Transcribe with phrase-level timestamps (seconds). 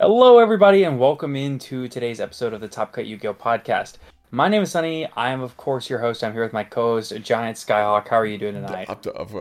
[0.00, 3.94] Hello, everybody, and welcome into today's episode of the Top Cut Yu-Gi-Oh podcast.
[4.30, 5.08] My name is Sonny.
[5.16, 6.22] I am, of course, your host.
[6.22, 8.06] I'm here with my co-host, Giant Skyhawk.
[8.06, 8.88] How are you doing tonight?
[8.88, 9.32] Up to, up,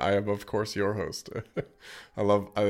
[0.00, 1.28] I am, of course, your host.
[2.16, 2.48] I love.
[2.56, 2.62] I,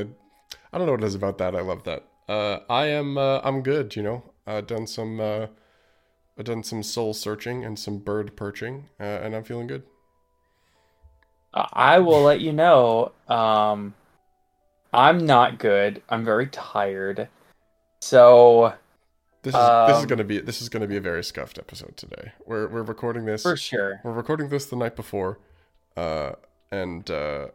[0.72, 1.54] I don't know what it is about that.
[1.54, 2.04] I love that.
[2.28, 3.16] Uh, I am.
[3.16, 3.94] Uh, I'm good.
[3.94, 5.20] You know, I've done some.
[5.20, 5.46] Uh,
[6.36, 9.84] I've done some soul searching and some bird perching, uh, and I'm feeling good.
[11.54, 13.12] I will let you know.
[13.28, 13.94] Um,
[14.92, 16.02] I'm not good.
[16.08, 17.28] I'm very tired.
[18.00, 18.74] So
[19.42, 21.96] This is this is Um, gonna be this is gonna be a very scuffed episode
[21.96, 22.32] today.
[22.46, 25.38] We're we're recording this for sure, We're recording this the night before,
[25.96, 26.32] uh,
[26.70, 27.48] and uh,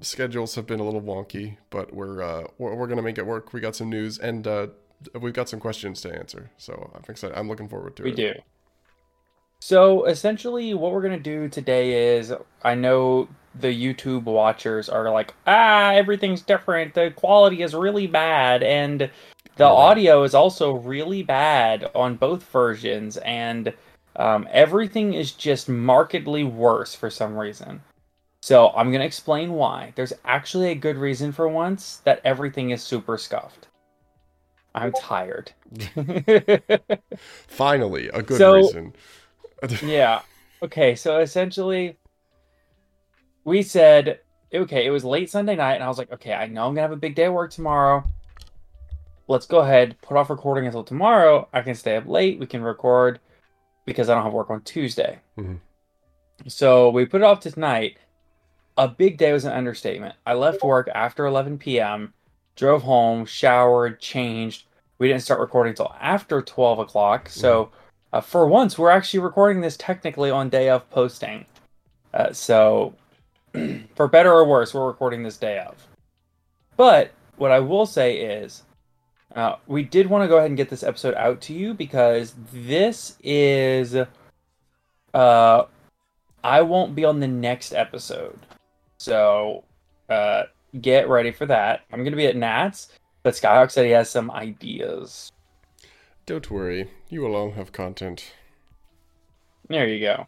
[0.00, 3.52] schedules have been a little wonky, but we're uh, we're, we're gonna make it work.
[3.52, 4.68] We got some news, and uh,
[5.20, 6.50] we've got some questions to answer.
[6.56, 7.36] So I'm excited.
[7.38, 8.16] I'm looking forward to we it.
[8.16, 8.32] We do.
[9.60, 12.32] So essentially, what we're gonna do today is,
[12.62, 16.94] I know the YouTube watchers are like, ah, everything's different.
[16.94, 19.10] The quality is really bad, and
[19.56, 23.72] the audio is also really bad on both versions, and
[24.16, 27.82] um, everything is just markedly worse for some reason.
[28.42, 29.92] So I'm gonna explain why.
[29.96, 33.66] There's actually a good reason for once that everything is super scuffed.
[34.74, 35.50] I'm tired.
[37.48, 38.92] Finally, a good So- reason.
[39.82, 40.20] Yeah.
[40.62, 41.96] Okay, so essentially,
[43.44, 44.20] we said,
[44.52, 46.82] okay, it was late Sunday night, and I was like, okay, I know I'm gonna
[46.82, 48.04] have a big day at work tomorrow.
[49.28, 51.48] Let's go ahead, put off recording until tomorrow.
[51.52, 52.38] I can stay up late.
[52.38, 53.20] We can record
[53.84, 55.18] because I don't have work on Tuesday.
[55.38, 55.60] Mhm.
[56.46, 57.98] So we put it off to tonight.
[58.76, 60.14] A big day was an understatement.
[60.24, 62.14] I left work after 11 p.m.,
[62.56, 64.66] drove home, showered, changed.
[64.98, 67.28] We didn't start recording until after 12 o'clock.
[67.28, 67.70] So
[68.12, 71.44] uh, for once, we're actually recording this technically on day of posting.
[72.14, 72.94] Uh, so,
[73.94, 75.86] for better or worse, we're recording this day of.
[76.76, 78.62] But what I will say is,
[79.34, 82.34] uh, we did want to go ahead and get this episode out to you because
[82.52, 83.94] this is,
[85.14, 85.64] uh,
[86.42, 88.38] I won't be on the next episode,
[88.98, 89.64] so
[90.08, 90.44] uh,
[90.80, 91.82] get ready for that.
[91.92, 92.88] I'm gonna be at Nats,
[93.22, 95.32] but Skyhawk said he has some ideas.
[96.24, 98.32] Don't worry, you will all have content.
[99.68, 100.26] There you go.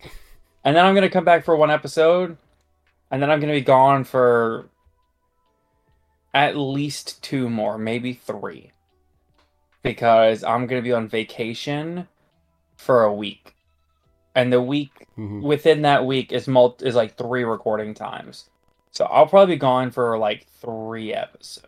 [0.64, 2.36] And then I'm gonna come back for one episode,
[3.10, 4.69] and then I'm gonna be gone for
[6.34, 8.72] at least two more, maybe three,
[9.82, 12.06] because I'm gonna be on vacation
[12.76, 13.55] for a week,
[14.34, 15.43] and the week Mhm.
[15.43, 18.49] within that week is mul- is like three recording times,
[18.90, 21.66] so I'll probably be gone for like three episodes.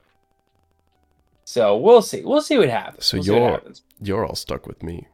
[1.53, 2.23] So we'll see.
[2.25, 3.05] We'll see what happens.
[3.05, 3.83] So We'll you're happens.
[4.01, 5.07] you're all stuck with me.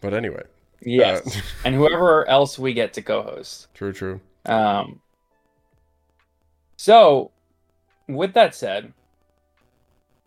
[0.00, 0.42] But anyway,
[0.80, 3.68] yes, uh, and whoever else we get to co-host.
[3.72, 4.20] true, true.
[4.44, 5.00] Um,
[6.76, 7.30] so,
[8.08, 8.92] with that said,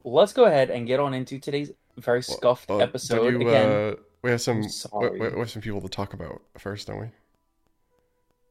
[0.06, 3.34] let's go ahead and get on into today's very scuffed Uh, episode.
[3.34, 4.62] you, Again, uh, we have some
[4.94, 7.08] we, we we have some people to talk about first, don't we?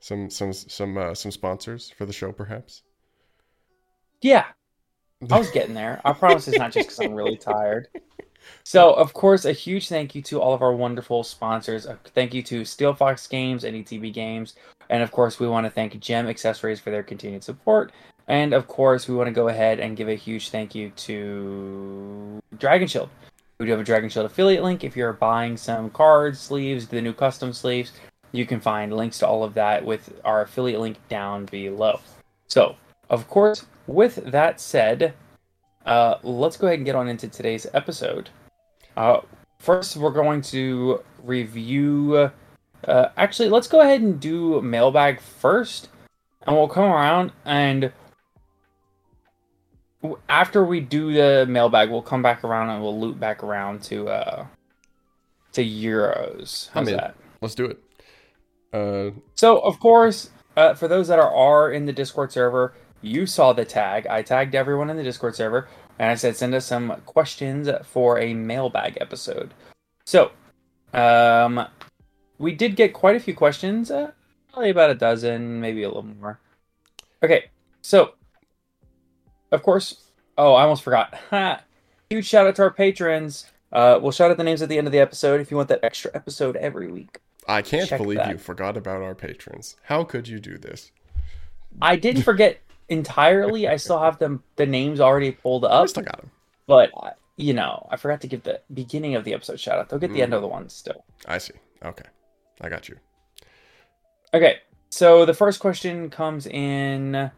[0.01, 2.83] some some some uh, some sponsors for the show, perhaps.
[4.21, 4.45] Yeah,
[5.31, 6.01] I was getting there.
[6.05, 7.89] I promise it's not just because I'm really tired.
[8.63, 11.87] So, of course, a huge thank you to all of our wonderful sponsors.
[11.87, 14.55] A thank you to Steelfox Games and ETB Games.
[14.91, 17.93] And of course, we want to thank Gem Accessories for their continued support.
[18.29, 22.43] And of course, we want to go ahead and give a huge thank you to
[22.59, 23.11] Dragon Shield.
[23.59, 24.83] We do have a Dragon Shield affiliate link.
[24.83, 27.93] If you're buying some cards, sleeves, the new custom sleeves,
[28.33, 32.01] you can find links to all of that with our affiliate link down below.
[32.49, 32.77] So,
[33.11, 35.15] of course, with that said,
[35.87, 38.31] uh, let's go ahead and get on into today's episode.
[38.97, 39.21] Uh,
[39.59, 42.31] first, we're going to review.
[42.87, 45.89] Uh, actually, let's go ahead and do mailbag first,
[46.43, 47.93] and we'll come around and
[50.29, 54.09] after we do the mailbag, we'll come back around and we'll loop back around to
[54.09, 54.47] uh
[55.53, 56.69] to euros.
[56.71, 56.97] How's in.
[56.97, 57.15] that?
[57.41, 57.79] Let's do it.
[58.73, 63.27] Uh, So, of course, uh, for those that are, are in the Discord server, you
[63.27, 64.07] saw the tag.
[64.07, 65.69] I tagged everyone in the Discord server,
[65.99, 69.53] and I said send us some questions for a mailbag episode.
[70.07, 70.33] So,
[70.93, 71.67] um,
[72.39, 74.13] we did get quite a few questions, uh,
[74.53, 76.41] probably about a dozen, maybe a little more.
[77.23, 77.47] Okay,
[77.83, 78.15] so,
[79.53, 80.05] of course,
[80.37, 81.15] oh, I almost forgot.
[82.11, 83.51] Huge shout out to our patrons.
[83.73, 85.69] Uh, we'll shout out the names at the end of the episode if you want
[85.69, 87.19] that extra episode every week.
[87.49, 88.31] I can't Check believe that.
[88.31, 89.77] you forgot about our patrons.
[89.85, 90.93] How could you do this?
[91.83, 93.69] I didn't forget entirely.
[93.69, 95.83] I still have them the names already pulled up.
[95.83, 96.31] I still got them.
[96.67, 96.91] but
[97.37, 99.89] you know, I forgot to give the beginning of the episode shout out.
[99.89, 101.05] They'll get the end of the one still.
[101.27, 101.55] I see.
[101.85, 102.05] Okay,
[102.61, 102.97] I got you.
[104.33, 104.59] Okay,
[104.91, 107.31] so the first question comes in,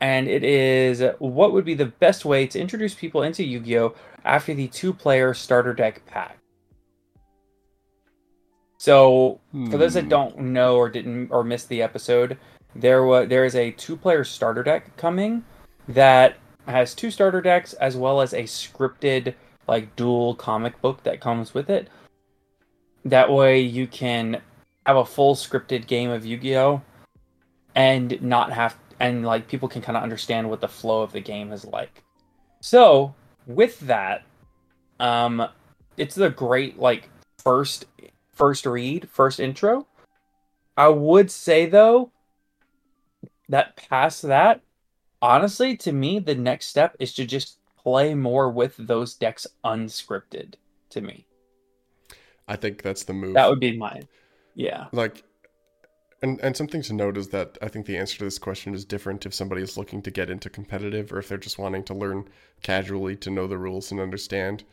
[0.00, 3.94] and it is: What would be the best way to introduce people into Yu-Gi-Oh
[4.24, 6.38] after the two-player starter deck pack?
[8.78, 9.40] So,
[9.70, 10.08] for those that Hmm.
[10.10, 12.38] don't know or didn't or missed the episode,
[12.80, 15.44] there was there is a two-player starter deck coming
[15.88, 16.36] that
[16.66, 19.34] has two starter decks as well as a scripted
[19.68, 21.88] like dual comic book that comes with it.
[23.04, 24.40] That way you can
[24.84, 26.82] have a full scripted game of Yu-Gi-Oh
[27.74, 31.20] and not have and like people can kind of understand what the flow of the
[31.20, 32.02] game is like.
[32.60, 33.14] So,
[33.46, 34.24] with that,
[34.98, 35.48] um
[35.96, 37.08] it's the great like
[37.38, 37.86] first
[38.32, 39.86] first read, first intro.
[40.76, 42.10] I would say though
[43.48, 44.62] that past that,
[45.22, 50.54] honestly, to me, the next step is to just play more with those decks unscripted.
[50.90, 51.26] To me,
[52.46, 53.34] I think that's the move.
[53.34, 54.08] that would be mine.
[54.54, 55.24] Yeah, like
[56.22, 58.84] and and something to note is that I think the answer to this question is
[58.84, 61.94] different if somebody is looking to get into competitive or if they're just wanting to
[61.94, 62.28] learn
[62.62, 64.64] casually to know the rules and understand.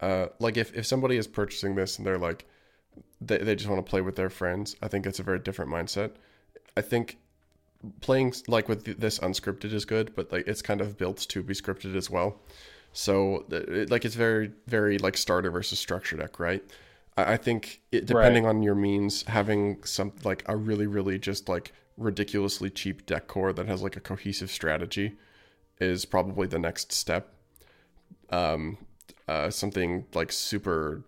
[0.00, 2.46] Uh, like if, if somebody is purchasing this and they're like
[3.20, 5.70] they, they just want to play with their friends, I think it's a very different
[5.70, 6.12] mindset.
[6.76, 7.18] I think
[8.00, 11.54] playing like with this unscripted is good, but like it's kind of built to be
[11.54, 12.40] scripted as well.
[12.92, 16.62] So it, like it's very very like starter versus structure deck, right?
[17.16, 21.48] I I think it, depending on your means, having some like a really, really just
[21.48, 25.16] like ridiculously cheap deck core that has like a cohesive strategy
[25.80, 27.34] is probably the next step.
[28.30, 28.78] Um,
[29.28, 31.04] uh, something like super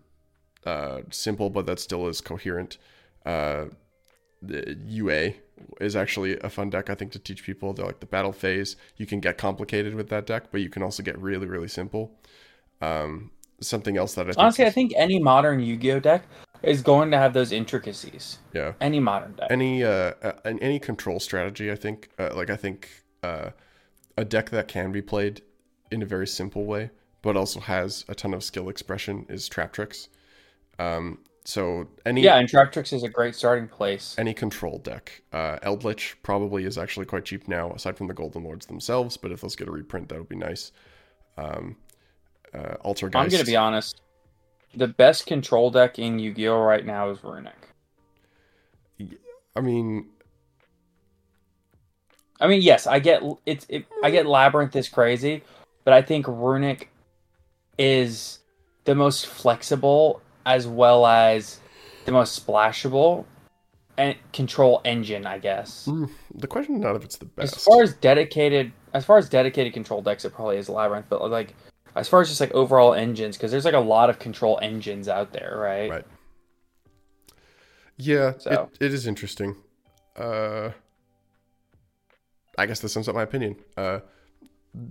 [0.65, 2.77] uh, simple, but that still is coherent.
[3.25, 3.65] Uh,
[4.47, 5.33] the UA
[5.79, 7.73] is actually a fun deck, I think, to teach people.
[7.73, 8.75] They're like the battle phase.
[8.97, 12.11] You can get complicated with that deck, but you can also get really, really simple.
[12.81, 13.31] Um,
[13.61, 16.23] something else that I think honestly, I think any modern Yu-Gi-Oh deck
[16.63, 18.39] is going to have those intricacies.
[18.53, 18.73] yeah.
[18.79, 19.47] Any modern deck.
[19.51, 23.49] any uh uh, any control strategy i think uh, like i think uh
[24.17, 25.41] a deck that can be played
[25.91, 26.89] in a very simple way
[27.21, 30.07] but also has a ton of skill expression is Traptrix
[30.79, 34.15] um so any yeah, and Traptrix is a great starting place.
[34.17, 38.43] any control deck uh Eldlich probably is actually quite cheap now aside from the golden
[38.43, 40.71] lords themselves but if those get a reprint that would be nice
[41.37, 41.75] um
[42.53, 43.15] uh Altergeist.
[43.15, 44.01] I'm gonna be honest.
[44.75, 47.53] The best control deck in Yu-Gi-Oh right now is Runic.
[49.55, 50.07] i mean
[52.39, 55.43] I mean, yes, I get it's it, I get Labyrinth is crazy,
[55.85, 56.89] but I think Runic
[57.77, 58.39] is
[58.83, 61.59] the most flexible as well as
[62.05, 63.25] the most splashable
[63.97, 65.85] and control engine, I guess.
[65.87, 69.17] mm, the question is not if it's the best As far as dedicated, as far
[69.17, 71.05] as dedicated control decks, it probably is Labyrinth.
[71.09, 71.53] But like,
[71.95, 75.07] as far as just like overall engines, because there's like a lot of control engines
[75.07, 75.89] out there, right?
[75.91, 76.05] Right.
[77.97, 79.55] Yeah, So- it, it is interesting.
[80.15, 80.71] Uh,
[82.57, 83.55] I guess this sums up my opinion.
[83.77, 83.99] Uh,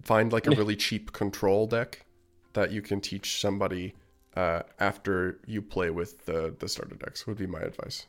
[0.04, 2.04] find like a really cheap control deck
[2.52, 3.94] that you can teach somebody
[4.36, 8.06] uh, after you play with the the starter decks would be my advice.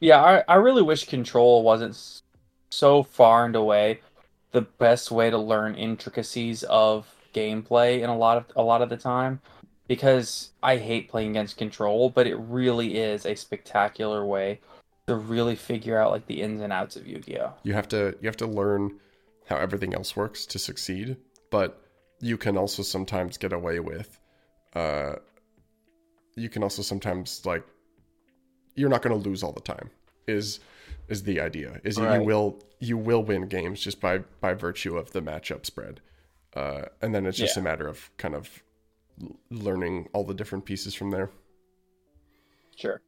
[0.00, 2.22] Yeah, I, I really wish control wasn't
[2.70, 4.00] so far and away
[4.52, 8.88] the best way to learn intricacies of gameplay in a lot of a lot of
[8.88, 9.40] the time
[9.88, 14.60] because I hate playing against control, but it really is a spectacular way
[15.06, 17.52] to really figure out like the ins and outs of Yu-Gi-Oh.
[17.62, 18.98] You have to you have to learn
[19.46, 21.16] how everything else works to succeed,
[21.50, 21.80] but
[22.20, 24.18] you can also sometimes get away with
[24.74, 25.14] uh
[26.36, 27.64] you can also sometimes like
[28.74, 29.90] you're not going to lose all the time
[30.26, 30.60] is
[31.08, 34.96] is the idea is you, you will you will win games just by by virtue
[34.96, 36.00] of the matchup spread
[36.54, 37.60] uh and then it's just Yeah.
[37.60, 38.62] a matter of kind of
[39.50, 41.30] learning all the different pieces from there
[42.76, 43.00] Sure.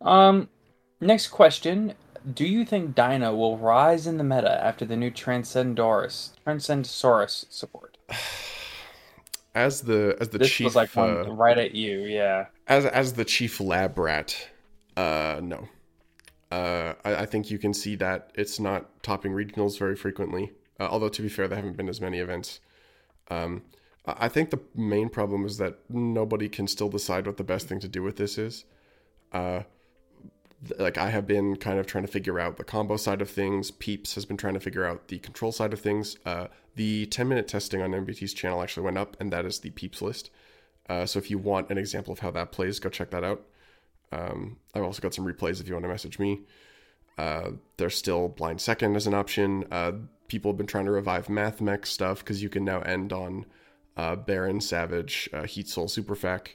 [0.00, 0.48] Um,
[0.98, 1.92] next question:
[2.32, 7.98] Do you think Dino will rise in the meta after the new Transcendosaurus Transcendosaurus support?
[9.56, 12.46] as the as the This chief was like uh, right at you, yeah.
[12.68, 14.50] as as the chief lab rat,
[14.96, 15.68] uh, no.
[16.52, 20.52] Uh, I, I think you can see that it's not topping regionals very frequently.
[20.78, 22.60] Uh, although to be fair, there haven't been as many events.
[23.30, 23.62] Um,
[24.06, 27.66] I I think the main problem is that nobody can still decide what the best
[27.66, 28.64] thing to do with this is.
[29.32, 29.62] Uh,
[30.78, 33.70] like I have been kind of trying to figure out the combo side of things.
[33.70, 36.16] Peeps has been trying to figure out the control side of things.
[36.26, 39.70] Uh, the 10 minute testing on MBT's channel actually went up, and that is the
[39.70, 40.30] Peeps list.
[40.88, 43.42] Uh, so if you want an example of how that plays, go check that out.
[44.12, 46.42] Um, I've also got some replays if you want to message me.
[47.18, 49.64] Uh, there's still blind second as an option.
[49.70, 49.92] Uh,
[50.28, 53.46] people have been trying to revive Mathmech stuff because you can now end on
[53.96, 56.48] uh, Baron, Savage, uh, Heat Soul, Superfac.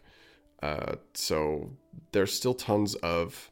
[0.61, 1.71] Uh, so
[2.11, 3.50] there's still tons of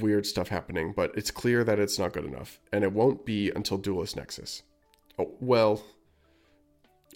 [0.00, 3.50] weird stuff happening, but it's clear that it's not good enough, and it won't be
[3.50, 4.62] until Duelist Nexus.
[5.18, 5.82] Oh well.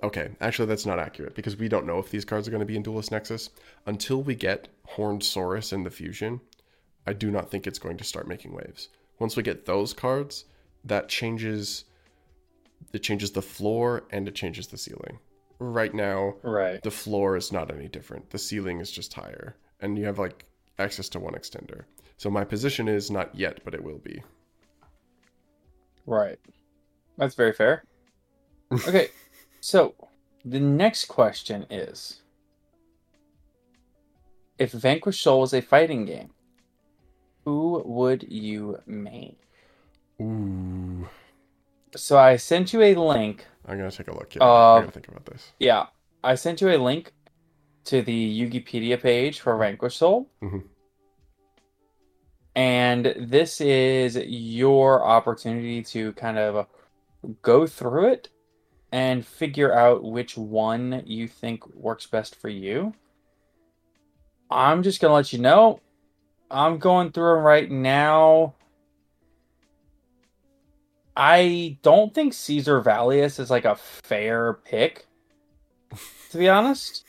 [0.02, 2.66] Okay, actually that's not accurate because we don't know if these cards are going to
[2.66, 3.50] be in Duelist Nexus
[3.86, 6.40] until we get Horned Saurus in the fusion.
[7.06, 8.88] I do not think it's going to start making waves.
[9.18, 10.46] Once we get those cards,
[10.84, 11.84] that changes
[12.94, 15.18] it changes the floor and it changes the ceiling.
[15.58, 16.82] Right now, Right.
[16.82, 18.30] the floor is not any different.
[18.30, 20.46] The ceiling is just higher, and you have like
[20.78, 21.84] access to one extender.
[22.20, 24.22] So my position is not yet, but it will be.
[26.04, 26.38] Right.
[27.16, 27.84] That's very fair.
[28.86, 29.08] Okay,
[29.60, 29.94] so
[30.44, 32.20] the next question is
[34.58, 36.28] if Vanquish Soul was a fighting game,
[37.46, 39.36] who would you main?
[40.20, 41.08] Ooh,
[41.96, 43.46] So I sent you a link.
[43.66, 44.34] I'm gonna take a look.
[44.34, 45.52] Yeah, Uh, I gotta think about this.
[45.58, 45.86] Yeah,
[46.22, 47.12] I sent you a link
[47.86, 50.28] to the Yugipedia page for Vanquish Soul.
[50.42, 50.64] Mhm.
[52.54, 56.66] And this is your opportunity to kind of
[57.42, 58.28] go through it
[58.92, 62.92] and figure out which one you think works best for you.
[64.50, 65.80] I'm just going to let you know.
[66.50, 68.54] I'm going through them right now.
[71.16, 75.06] I don't think Caesar Valius is like a fair pick,
[76.30, 77.04] to be honest.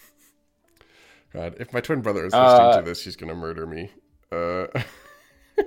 [1.34, 3.92] God, if my twin brother is listening Uh, to this, he's gonna murder me.
[4.32, 4.68] Uh,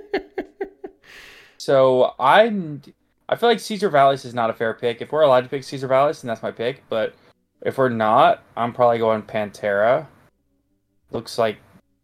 [1.57, 2.81] So I'm,
[3.27, 5.01] I feel like Caesar Valius is not a fair pick.
[5.01, 6.83] If we're allowed to pick Caesar Valius, then that's my pick.
[6.89, 7.15] But
[7.61, 10.05] if we're not, I'm probably going Pantera.
[11.11, 11.57] Looks like,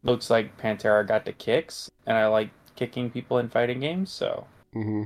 [0.03, 4.09] looks like Pantera got the kicks, and I like kicking people in fighting games.
[4.09, 5.03] So hmm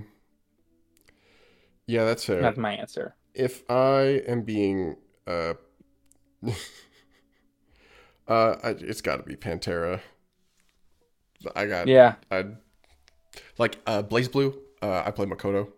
[1.88, 2.41] Yeah, that's fair.
[2.41, 3.15] that's my answer.
[3.34, 4.96] if I am being
[5.27, 5.55] uh
[8.27, 10.01] uh I, it's got to be Pantera.
[11.55, 12.46] I got Yeah, I
[13.58, 14.56] like uh BlazBlue.
[14.82, 15.70] Uh I play Makoto.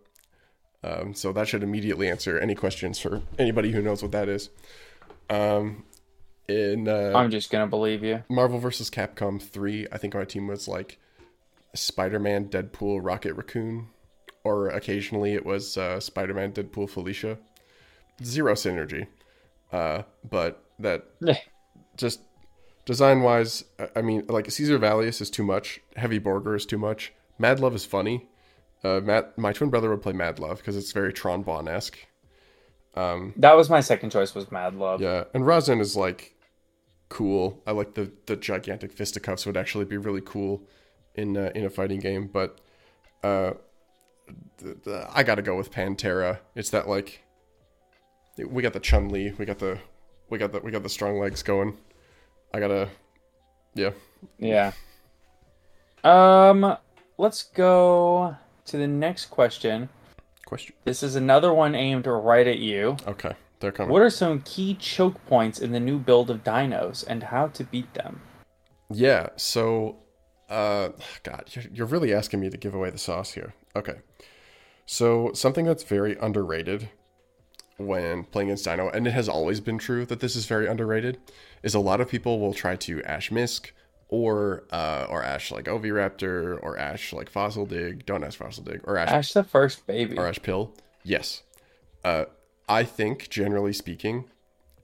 [0.84, 4.50] Um so that should immediately answer any questions for anybody who knows what that is.
[5.30, 5.84] Um
[6.48, 8.24] in uh I'm just gonna believe you.
[8.30, 8.90] Marvel vs.
[8.90, 10.98] Capcom 3, I think our team was like
[11.76, 13.90] Spider-Man, Deadpool, Rocket Raccoon,
[14.44, 17.38] or occasionally it was uh, Spider-Man, Deadpool, Felicia.
[18.24, 19.08] Zero synergy.
[19.72, 21.06] Uh, but that
[21.98, 22.22] just
[22.86, 25.82] design-wise, I- I mean, like Caesar Valius is too much.
[25.98, 27.12] Heavy Borger is too much.
[27.38, 28.28] Mad Love is funny.
[28.84, 31.98] Uh, Matt, my twin brother would play Mad Love because it's very Tron Bonne-esque.
[33.38, 34.34] That was my second choice.
[34.34, 35.02] Was Mad Love.
[35.02, 36.36] Yeah, and Razen is like
[37.10, 37.62] cool.
[37.68, 40.64] I like the the gigantic fisticuffs would actually be really cool
[41.14, 42.60] in uh, in a fighting game, but
[43.24, 43.54] uh,
[45.14, 46.40] I got to go with Pantera.
[46.56, 47.24] It's that like
[48.38, 49.80] we got the Chun Li, we got the
[50.30, 51.78] we got the we got the strong legs going.
[52.54, 52.90] I gotta,
[53.76, 53.92] yeah.
[54.40, 54.72] Yeah.
[56.04, 56.78] Um,
[57.18, 59.90] let's go to the next question.
[60.46, 60.76] Question.
[60.86, 62.98] This is another one aimed right at you.
[63.08, 63.92] Okay, they're coming.
[63.92, 67.64] What are some key choke points in the new build of dinos and how to
[67.64, 68.22] beat them?
[68.90, 69.98] Yeah, so
[70.50, 70.92] Uh,
[71.24, 73.54] God, you're, you're really asking me to give away the sauce here.
[73.76, 73.96] Okay.
[74.86, 76.90] So, something that's very underrated
[77.76, 81.18] when playing against Dino, and it has always been true that this is very underrated,
[81.64, 83.72] is a lot of people will try to Ash Misk
[84.10, 88.06] or uh, or Ash like Oviraptor or Ash like Fossil Dig.
[88.06, 90.18] Don't ask Fossil Dig or Ash Ash the first baby.
[90.18, 90.74] or Ash Pill.
[91.04, 91.44] Yes.
[92.04, 92.26] Uh,
[92.70, 94.26] I think generally speaking,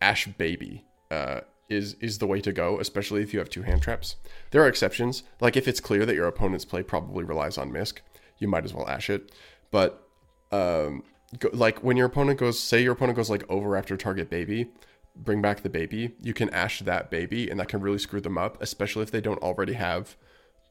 [0.02, 3.82] Ash Baby uh, is is the way to go, especially if you have two hand
[3.82, 4.16] traps.
[4.52, 8.00] There are exceptions, like if it's clear that your opponent's play probably relies on Misk,
[8.40, 9.32] you might as well Ash it.
[9.72, 10.06] But
[10.52, 11.04] um,
[11.40, 14.70] go, like when your opponent goes, say your opponent goes like Oviraptor target baby,
[15.16, 16.14] bring back the baby.
[16.22, 19.22] You can Ash that baby, and that can really screw them up, especially if they
[19.22, 20.16] don't already have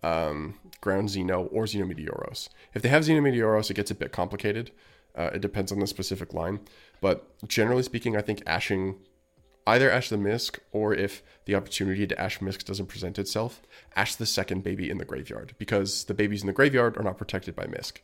[0.03, 2.49] um, Ground Xeno or Xenometeoros.
[2.75, 4.73] If they have Xenometeoros, it gets a bit complicated.
[5.15, 6.61] Uh, it depends on the specific line.
[7.01, 8.97] But generally speaking, I think ashing
[9.67, 13.63] either ash the Misk or if the opportunity to ash Misk doesn't present itself,
[13.95, 17.19] ash the second baby in the graveyard because the babies in the graveyard are not
[17.19, 17.99] protected by Misk.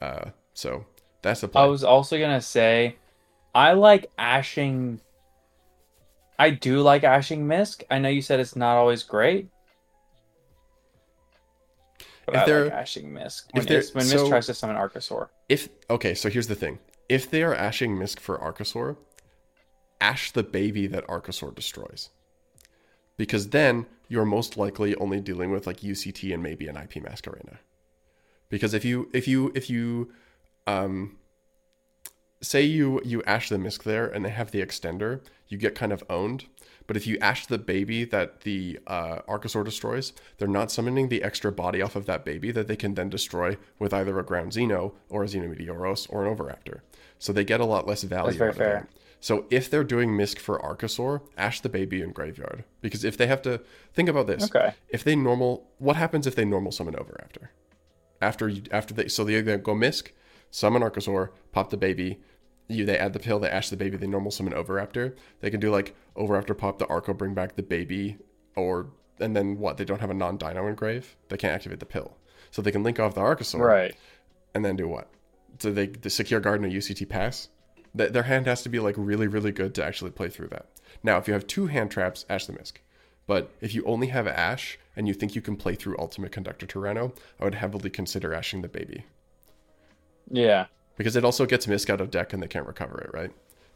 [0.00, 0.86] Uh, so
[1.22, 2.96] that's the I was also gonna say,
[3.54, 5.00] I like ashing.
[6.38, 7.82] I do like ashing Misk.
[7.90, 9.48] I know you said it's not always great,
[12.26, 14.54] but If I they're- like ashing Misk when, they're- it's- when so- Misk tries to
[14.54, 15.28] summon Archosaur.
[15.48, 16.78] If okay, so here's the thing:
[17.08, 18.96] if they are ashing Misk for Archosaur,
[20.00, 22.10] ash the baby that Archosaur destroys,
[23.16, 27.58] because then you're most likely only dealing with like UCT and maybe an IP Masquerena.
[28.48, 30.12] Because if you if you if you
[30.66, 31.17] um
[32.40, 35.92] say you you ash the Misk there and they have the extender, you get kind
[35.92, 36.46] of owned.
[36.86, 41.22] But if you ash the baby that the uh, Archosaur destroys, they're not summoning the
[41.22, 44.52] extra body off of that baby that they can then destroy with either a Ground
[44.52, 46.80] Xeno or a Xenometeoros or an Oviraptor.
[47.18, 48.38] So they get a lot less value.
[48.38, 48.88] very out of fair.
[49.20, 52.64] So if they're doing Misk for Archosaur, ash the baby in Graveyard.
[52.80, 53.60] Because if they have to
[53.92, 54.72] think about this, Okay.
[54.88, 57.48] if they normal, what happens if they normal summon Oviraptor?
[58.22, 60.12] After you, after they, so they go Misk,
[60.50, 62.20] summon Archosaur, pop the baby,
[62.68, 65.16] you they add the pill, they ash the baby, they normal summon Oviraptor.
[65.40, 68.18] They can do like Oviraptor pop the Arco, bring back the baby,
[68.56, 68.88] or
[69.20, 69.76] and then what?
[69.78, 71.16] They don't have a non-dino engrave.
[71.28, 72.16] They can't activate the pill,
[72.50, 73.96] so they can link off the Archosaur, Right.
[74.54, 75.08] and then do what?
[75.58, 77.48] So they the secure guard and a UCT pass.
[77.96, 80.66] Th- Their hand has to be like really, really good to actually play through that.
[81.02, 82.74] Now, if you have two hand traps, Ash the Misk.
[83.26, 86.66] But if you only have Ash and you think you can play through Ultimate Conductor
[86.66, 89.04] Tyranno, I would heavily consider ashing the baby
[90.30, 90.66] Yeah.
[90.98, 93.30] Because it also gets Misk out of deck and they can't recover it, right?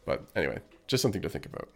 [0.05, 1.71] But anyway, just something to think about.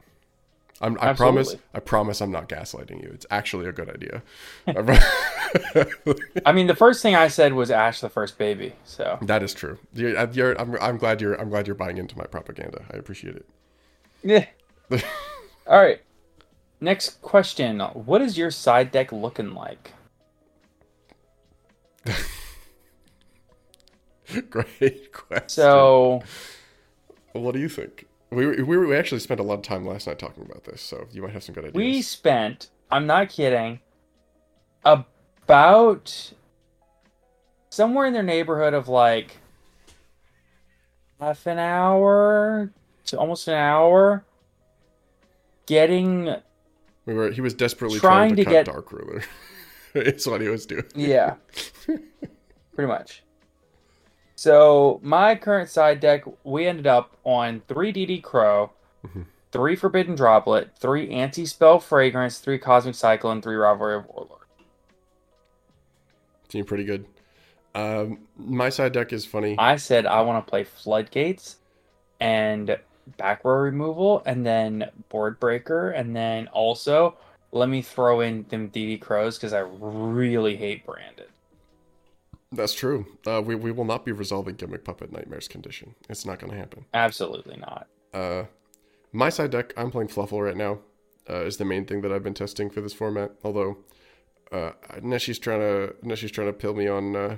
[0.80, 1.56] I'm, I promise.
[1.72, 2.20] I promise.
[2.20, 3.10] I'm not gaslighting you.
[3.14, 4.22] It's actually a good idea.
[6.44, 8.74] I mean, the first thing I said was Ash the first baby.
[8.84, 9.78] So that is true.
[9.94, 11.40] You're, you're, I'm, I'm glad you're.
[11.40, 12.84] I'm glad you're buying into my propaganda.
[12.92, 13.46] I appreciate it.
[14.22, 14.44] yeah.
[15.66, 16.02] All right.
[16.78, 19.94] Next question: What is your side deck looking like?
[24.50, 25.48] Great question.
[25.48, 26.22] So
[27.32, 28.06] what do you think?
[28.30, 31.06] We, we we actually spent a lot of time last night talking about this, so
[31.12, 31.74] you might have some good ideas.
[31.76, 32.70] we spent.
[32.90, 33.80] I'm not kidding.
[34.84, 36.32] About
[37.70, 39.36] somewhere in their neighborhood of like
[41.20, 42.72] half an hour
[43.06, 44.24] to almost an hour
[45.66, 46.34] getting
[47.04, 47.30] We were.
[47.30, 49.22] He was desperately Trying trying, to, to get- Dark Ruler.
[49.94, 50.84] it's what he was doing.
[50.94, 51.34] Yeah.
[51.86, 53.22] Pretty much.
[54.36, 58.70] So my current side deck, we ended up on three DD Crow,
[59.50, 64.46] three Forbidden Droplet, three Anti Spell Fragrance, three Cosmic Cycle, and three Rivalry of Warlord.
[66.50, 67.06] Seemed pretty good.
[67.74, 69.56] Um, my side deck is funny.
[69.58, 71.56] I said I want to play Floodgates
[72.20, 72.78] and
[73.16, 77.16] back row removal, and then Board Breaker, and then also
[77.52, 81.28] let me throw in them DD Crows because I really hate Branded.
[82.52, 83.06] That's true.
[83.26, 85.94] Uh, we we will not be resolving Gimmick Puppet Nightmares condition.
[86.08, 86.84] It's not going to happen.
[86.94, 87.88] Absolutely not.
[88.14, 88.44] Uh,
[89.12, 90.78] my side deck, I'm playing Fluffal right now.
[91.28, 93.32] Uh, is the main thing that I've been testing for this format.
[93.42, 93.78] Although,
[94.52, 97.36] uh, Neshi's trying to Neshi's trying to pill me on uh,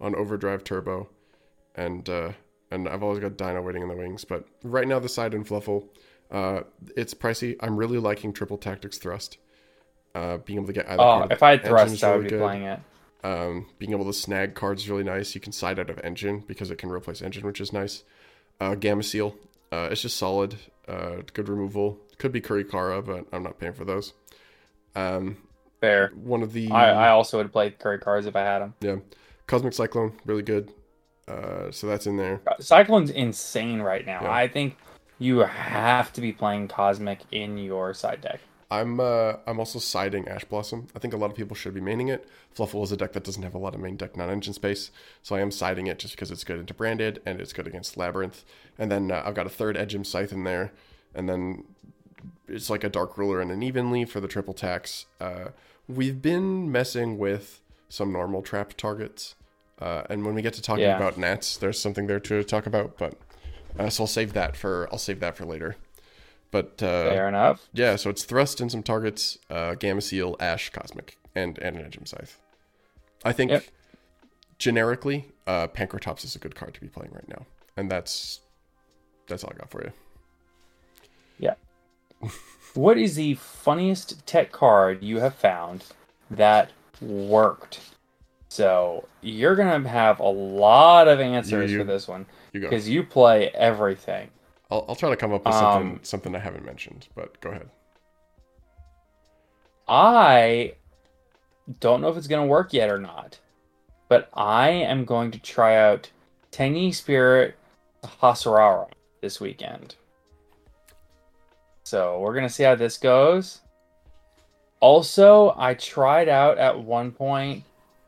[0.00, 1.08] on Overdrive Turbo,
[1.76, 2.32] and uh,
[2.72, 4.24] and I've always got Dino waiting in the wings.
[4.24, 5.88] But right now, the side in Fluffal,
[6.32, 6.62] uh,
[6.96, 7.54] it's pricey.
[7.60, 9.38] I'm really liking Triple Tactics Thrust.
[10.14, 12.30] Uh, being able to get either Oh, if I had Thrust, is I would be
[12.30, 12.40] good.
[12.40, 12.80] playing it.
[13.24, 15.34] Um, being able to snag cards is really nice.
[15.34, 18.04] You can side out of engine because it can replace engine, which is nice.
[18.60, 19.34] Uh, Gamma Seal,
[19.72, 20.56] uh, it's just solid.
[20.86, 21.98] Uh, good removal.
[22.18, 24.12] Could be Curry Kurikara, but I'm not paying for those.
[24.94, 25.36] Um,
[25.80, 26.10] Fair.
[26.14, 28.74] one of the I, I also would play curry cards if I had them.
[28.80, 28.96] yeah,
[29.46, 30.72] Cosmic Cyclone, really good.
[31.28, 32.40] Uh, so that's in there.
[32.58, 34.22] Cyclone's insane right now.
[34.22, 34.32] Yeah.
[34.32, 34.76] I think
[35.18, 38.40] you have to be playing Cosmic in your side deck.
[38.70, 40.88] I'm uh, I'm also siding Ash Blossom.
[40.94, 42.28] I think a lot of people should be maining it.
[42.54, 44.90] Fluffal is a deck that doesn't have a lot of main deck non-engine space,
[45.22, 47.96] so I am siding it just because it's good into Branded and it's good against
[47.96, 48.44] Labyrinth.
[48.78, 50.72] And then uh, I've got a third Edgem Scythe in there,
[51.14, 51.64] and then
[52.46, 55.06] it's like a Dark Ruler and an Evenly for the triple tax.
[55.18, 55.46] Uh,
[55.88, 59.34] we've been messing with some normal trap targets,
[59.80, 60.96] uh, and when we get to talking Yeah.
[60.96, 62.98] about Nats, there's something there to talk about.
[62.98, 63.14] But
[63.78, 65.76] uh, so I'll save that for I'll save that for later.
[66.50, 67.68] But uh, Fair enough.
[67.74, 72.06] yeah, so it's thrust in some targets, uh, Gamma Seal, Ash, Cosmic, and, and an
[72.06, 72.38] Scythe.
[73.24, 73.64] I think Yep.
[74.58, 77.44] generically, uh, Pankratops is a good card to be playing right now.
[77.76, 78.40] And that's
[79.26, 79.92] that's all I got for you.
[81.38, 81.54] Yeah.
[82.74, 85.84] what is the funniest tech card you have found
[86.30, 87.80] that worked?
[88.48, 93.04] So you're gonna have a lot of answers you- for this one You because you
[93.04, 94.30] play everything.
[94.70, 97.50] I'll, I'll try to come up with something Um, something I haven't mentioned, but go
[97.50, 97.70] ahead.
[99.88, 100.74] I
[101.80, 103.38] don't know if it's going to work yet or not,
[104.08, 106.10] but I am going to try out
[106.52, 107.56] Tenyi Spirit
[108.02, 108.90] Hasarara
[109.22, 109.94] this weekend.
[111.84, 113.60] So we're going to see how this goes.
[114.80, 117.64] Also, I tried out at one point,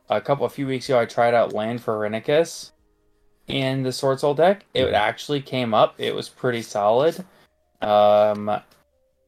[0.09, 2.70] a couple, a few weeks ago, I tried out Land for Renicus
[3.51, 4.65] in the Sword Soul deck.
[4.73, 5.95] It actually came up.
[5.97, 7.23] It was pretty solid.
[7.81, 8.61] Um,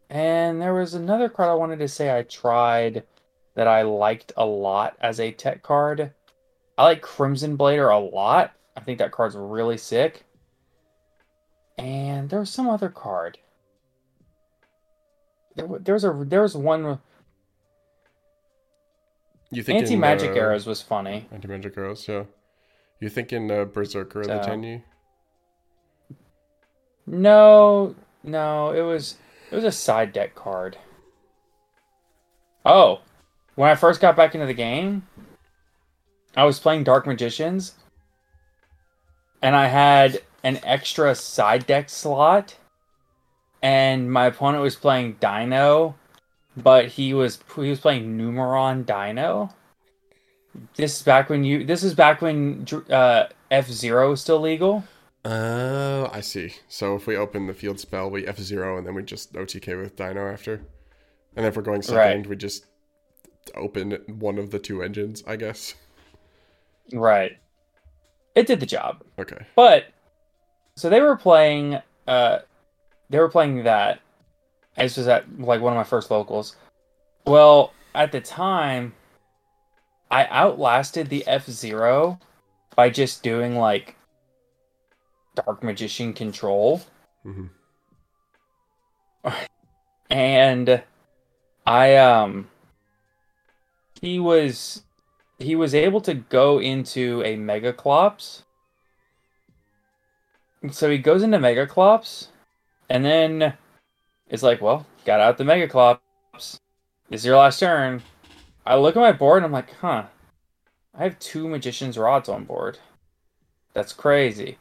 [0.09, 3.03] and there was another card I wanted to say I tried
[3.55, 6.11] that I liked a lot as a tech card.
[6.77, 8.53] I like Crimson Blader a lot.
[8.75, 10.23] I think that card's really sick.
[11.77, 13.37] And there was some other card.
[15.55, 16.99] There, there was a there was one
[19.51, 21.27] You think anti magic uh, arrows was funny.
[21.31, 22.23] Anti magic arrows, yeah.
[23.03, 24.81] You thinking uh, Berserker of the So- Tenyi?
[27.05, 29.17] No, no, it was
[29.51, 30.77] it was a side deck card.
[32.65, 33.01] Oh,
[33.55, 35.05] when I first got back into the game,
[36.37, 37.73] I was playing Dark Magicians,
[39.41, 42.55] and I had an extra side deck slot,
[43.61, 45.95] and my opponent was playing Dino,
[46.55, 49.49] but he was he was playing Numeron Dino.
[50.75, 51.63] This is back when you.
[51.65, 54.83] This is back when uh, F Zero was still legal.
[55.25, 56.53] Oh, I see.
[56.67, 59.81] So if we open the field spell, we F zero, and then we just OTK
[59.81, 60.61] with Dino after.
[61.35, 62.27] And if we're going second, Right.
[62.27, 62.65] we just
[63.55, 65.75] open one of the two engines, I guess.
[66.91, 67.37] Right.
[68.35, 69.03] It did the job.
[69.17, 69.45] Okay.
[69.55, 69.85] But
[70.75, 72.39] so they were playing uh
[73.09, 73.99] they were playing that.
[74.77, 76.55] This was at like one of my first locals.
[77.25, 78.93] Well, at the time
[80.13, 82.19] I outlasted the F Zero
[82.75, 83.95] by just doing like
[85.33, 86.83] Dark Magician control.
[87.23, 87.47] hmm
[90.11, 90.83] and
[91.65, 92.47] I um
[94.01, 94.83] he was
[95.39, 98.43] he was able to go into a Megaclops.
[100.69, 102.27] So he goes into Megaclops
[102.87, 103.55] and then
[104.29, 105.97] it's like, well, got out the Megaclops.
[107.09, 108.03] This is your last turn.
[108.65, 110.05] I look at my board and I'm like, huh.
[110.95, 112.77] I have two Magician's Rods on board.
[113.73, 114.57] That's crazy.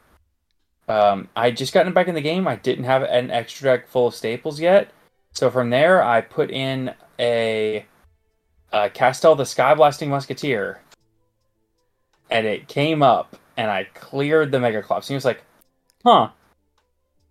[0.89, 2.49] Um, I just gotten back in the game.
[2.49, 4.91] I didn't have an extra deck full of staples yet.
[5.33, 7.87] So from there, I put in a,
[8.73, 10.81] uh Castel the Skyblasting Musketeer,
[12.31, 14.97] and it came up, and I cleared the Megaclops.
[14.97, 15.43] And he was like,
[16.05, 16.31] "Huh,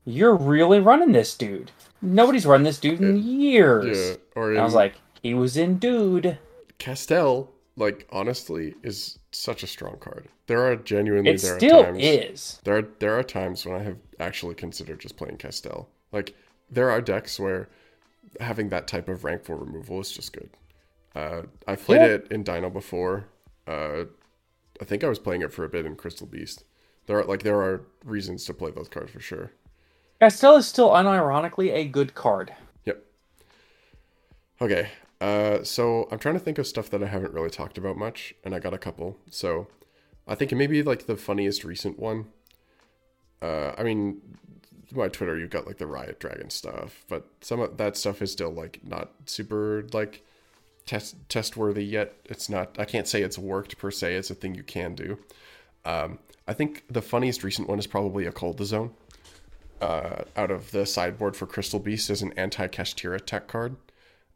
[0.06, 1.72] you're really running this dude.
[2.02, 4.16] Nobody's run this dude in years." Yeah.
[4.36, 6.38] Or And I was like, "He was in dude."
[6.82, 10.28] Castel, like honestly, is such a strong card.
[10.48, 12.60] There are genuinely It there still are times is.
[12.64, 15.88] there are there are times when I have actually considered just playing Castel.
[16.12, 16.34] Like
[16.72, 17.70] there are decks where
[18.40, 20.50] having that type of rank four removal is just good.
[21.16, 22.08] Uh, I've played Yeah.
[22.16, 23.26] it in Dino before.
[23.68, 24.06] Uh,
[24.82, 26.64] I think I was playing it for a bit in Crystal Beast.
[27.06, 29.52] There are like there are reasons to play those cards for sure.
[30.20, 32.54] Castel is still unironically a good card.
[32.86, 33.04] Yep.
[34.62, 34.90] Okay.
[35.22, 38.34] Uh, so I'm trying to think of stuff that I haven't really talked about much,
[38.44, 39.18] and I got a couple.
[39.30, 39.68] So
[40.28, 42.26] I think maybe like the funniest recent one.
[43.40, 44.20] Uh, I mean,
[44.92, 48.32] my Twitter, you've got like the Riot Dragon stuff, but some of that stuff is
[48.32, 50.24] still like not super like
[50.88, 52.16] test test worthy yet.
[52.26, 52.80] It's not.
[52.80, 54.16] I can't say it's worked per se.
[54.16, 55.20] It's a thing you can do.
[55.86, 58.92] Um, I think the funniest recent one is probably a Cold Zone.
[59.80, 63.76] Uh, out of the sideboard for Crystal Beast as an anti-Kashtira tech card.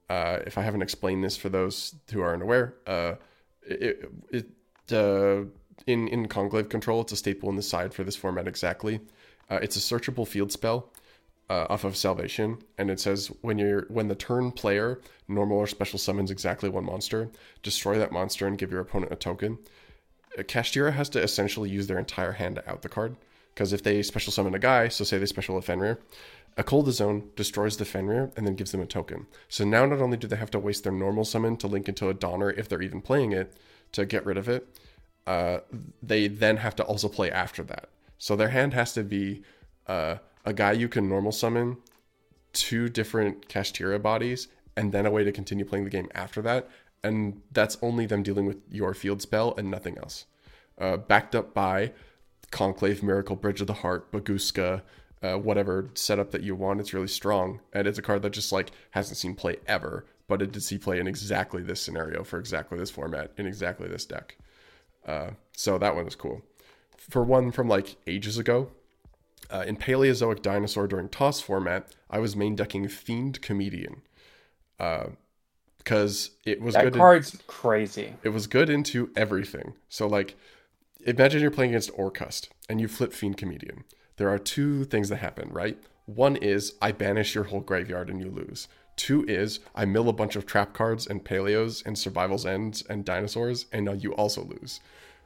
[0.10, 3.16] Uh, if I haven't explained this for those who aren't aware, uh,
[3.64, 4.48] it, it
[4.94, 5.46] uh,
[5.88, 9.00] in in Conclave Control, it's a staple in the side for this format exactly.
[9.50, 10.92] Uh, it's a searchable field spell.
[11.50, 15.68] uh, off of Salvation, and it says when you're when the turn player normal or
[15.68, 17.30] special summons exactly one monster,
[17.64, 19.58] destroy that monster and give your opponent a token.
[20.38, 23.16] Kashtira has to essentially use their entire hand to out the card
[23.54, 26.00] because if they special summon a guy, so say they special a Fenrir,
[26.58, 29.28] a Cold Zone destroys the Fenrir and then gives them a token.
[29.50, 32.10] So now not only do they have to waste their normal summon to link into
[32.10, 33.54] a Donner if they're even playing it
[33.92, 34.68] to get rid of it,
[35.28, 35.60] uh,
[36.02, 37.90] they then have to also play after that.
[38.18, 39.44] So their hand has to be
[39.88, 41.78] uh, a guy you can normal summon,
[42.54, 46.70] two different Kashtira bodies, and then a way to continue playing the game after that.
[47.04, 50.26] And that's only them dealing with your field spell and nothing else.
[50.78, 51.92] Uh, backed up by
[52.52, 54.82] Conclave, Miracle, Bridge of the Heart, Bagooska,
[55.26, 56.80] uh, whatever setup that you want.
[56.80, 60.42] It's really strong, and it's a card that just like hasn't seen play ever, but
[60.42, 64.06] it did see play in exactly this scenario for exactly this format in exactly this
[64.06, 64.38] deck.
[65.06, 66.42] Uh, so that one is cool.
[66.98, 68.72] For one from like ages ago,
[69.52, 74.02] uh, in Paleozoic Dinosaur during Toss format, I was main decking Fiend Comedian.
[75.78, 76.94] Because it was That good.
[76.94, 78.14] in- card's crazy.
[78.24, 79.74] it was good into everything.
[79.90, 80.36] So like
[81.06, 83.84] imagine you're playing against Orcust and you flip Fiend Comedian.
[84.18, 85.78] There are two things that happen, right?
[86.06, 88.68] One is I banish your whole graveyard and you lose.
[88.96, 93.04] Two is I mill a bunch of trap cards and paleos and survival's ends and
[93.04, 94.80] dinosaurs and now you also lose.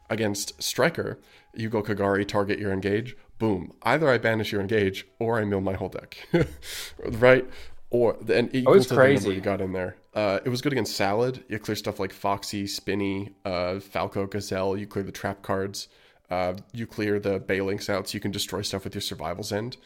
[0.10, 1.20] Against Striker,
[1.54, 3.74] you go Kagari, target your engage, boom.
[3.84, 6.28] Either I banish your engage or I mill my whole deck.
[7.06, 7.48] right?
[7.92, 9.34] Or and equal was to the number crazy.
[9.34, 9.98] you got in there.
[10.14, 11.44] Uh, it was good against Salad.
[11.48, 14.78] You clear stuff like Foxy, Spinny, uh, Falco, Gazelle.
[14.78, 15.88] You clear the trap cards.
[16.30, 19.78] Uh, you clear the Balelynx out so you can destroy stuff with your survival's end.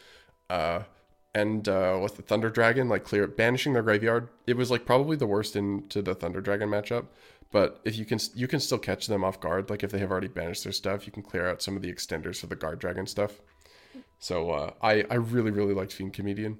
[0.50, 0.84] Uh,
[1.34, 5.16] and uh, with the Thunder Dragon, like clear banishing their graveyard, it was like probably
[5.16, 7.06] the worst into the Thunder Dragon matchup.
[7.52, 9.70] But if you can, you can still catch them off guard.
[9.70, 11.92] Like if they have already banished their stuff, you can clear out some of the
[11.94, 13.42] extenders for the Guard Dragon stuff.
[14.20, 16.58] So uh, I, I really, really liked Fiend Comedian.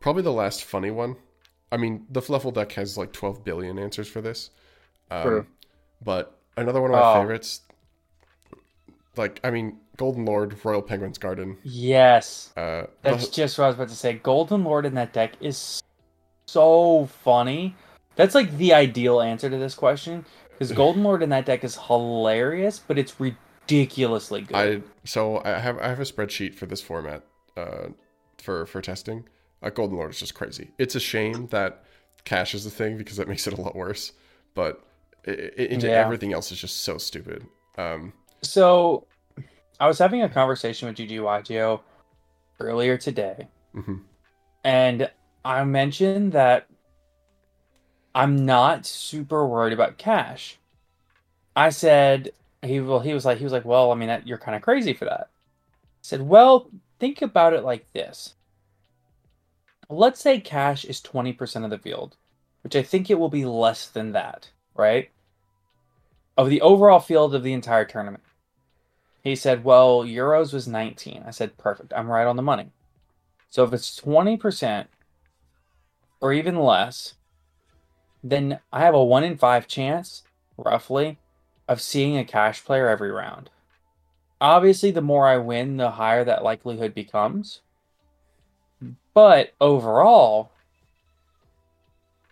[0.00, 1.16] Probably the last funny one.
[1.72, 4.50] I mean, the Fluffal deck has like 12 billion answers for this.
[5.10, 5.46] Um, True.
[6.02, 7.14] But another one of my Oh.
[7.20, 7.62] favorites,
[9.16, 11.58] like, I mean, Golden Lord, Royal Penguin's Garden.
[11.62, 12.52] Yes.
[12.56, 14.14] Uh, That's the- just what I was about to say.
[14.14, 15.82] Golden Lord in that deck is
[16.46, 17.74] so funny.
[18.16, 20.24] That's like the ideal answer to this question.
[20.50, 24.56] Because Golden Lord in that deck is hilarious, but it's ridiculously good.
[24.56, 27.22] I so I have I have a spreadsheet for this format
[27.56, 27.88] uh,
[28.38, 29.24] for for testing.
[29.62, 30.70] Uh, Golden Lord is just crazy.
[30.78, 31.84] It's a shame that
[32.24, 34.12] cash is the thing because that makes it a lot worse.
[34.54, 34.82] But
[35.26, 36.04] i i into Yeah.
[36.04, 37.46] everything else is just so stupid.
[37.78, 39.06] Um, So,
[39.78, 41.80] I was having a conversation with GGYGO
[42.60, 44.00] earlier today, mhm.
[44.64, 45.10] and
[45.44, 46.66] I mentioned that
[48.14, 50.58] I'm not super worried about cash.
[51.56, 54.38] I said he well he was like he was like well I mean that you're
[54.38, 55.30] kind of crazy for that.
[55.30, 58.34] I said well think about it like this.
[59.88, 62.16] Let's say cash is 20% of the field,
[62.62, 65.10] which I think it will be less than that, right?
[66.36, 68.22] Of the overall field of the entire tournament.
[69.22, 71.24] He said, Well, Euros was 19.
[71.26, 71.92] I said, Perfect.
[71.94, 72.70] I'm right on the money.
[73.50, 74.86] So if it's 20%
[76.20, 77.14] or even less,
[78.22, 80.22] then I have a 1 in 5 chance,
[80.56, 81.18] roughly,
[81.68, 83.50] of seeing a cash player every round.
[84.40, 87.60] Obviously, the more I win, the higher that likelihood becomes.
[89.12, 90.52] But overall,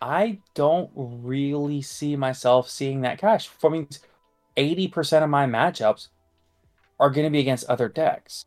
[0.01, 3.49] I don't really see myself seeing that cash.
[3.49, 3.89] For me,
[4.57, 6.09] 80% of my matchups
[7.01, 8.45] are going to be against other decks.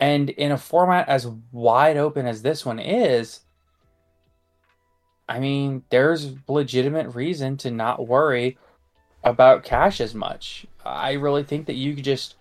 [0.00, 3.40] And in a format as wide open as this one is,
[5.28, 8.56] I mean, there's legitimate reason to not worry
[9.24, 10.66] about cash as much.
[10.84, 12.36] I really think that you could just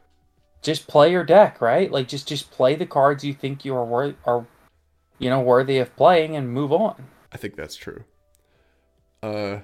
[0.62, 1.92] just play your deck, right?
[1.92, 4.46] Like just just play the cards you think you are worth are
[5.20, 7.08] you know worthy of playing and move on.
[7.32, 8.04] I think that's true.
[9.22, 9.60] Uh,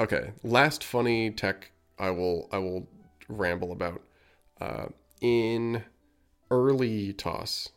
[0.00, 0.32] okay.
[0.42, 2.88] Last funny tech I will I will
[3.28, 4.02] ramble about.
[4.60, 4.86] Uh,
[5.20, 5.84] in
[6.50, 7.70] early toss,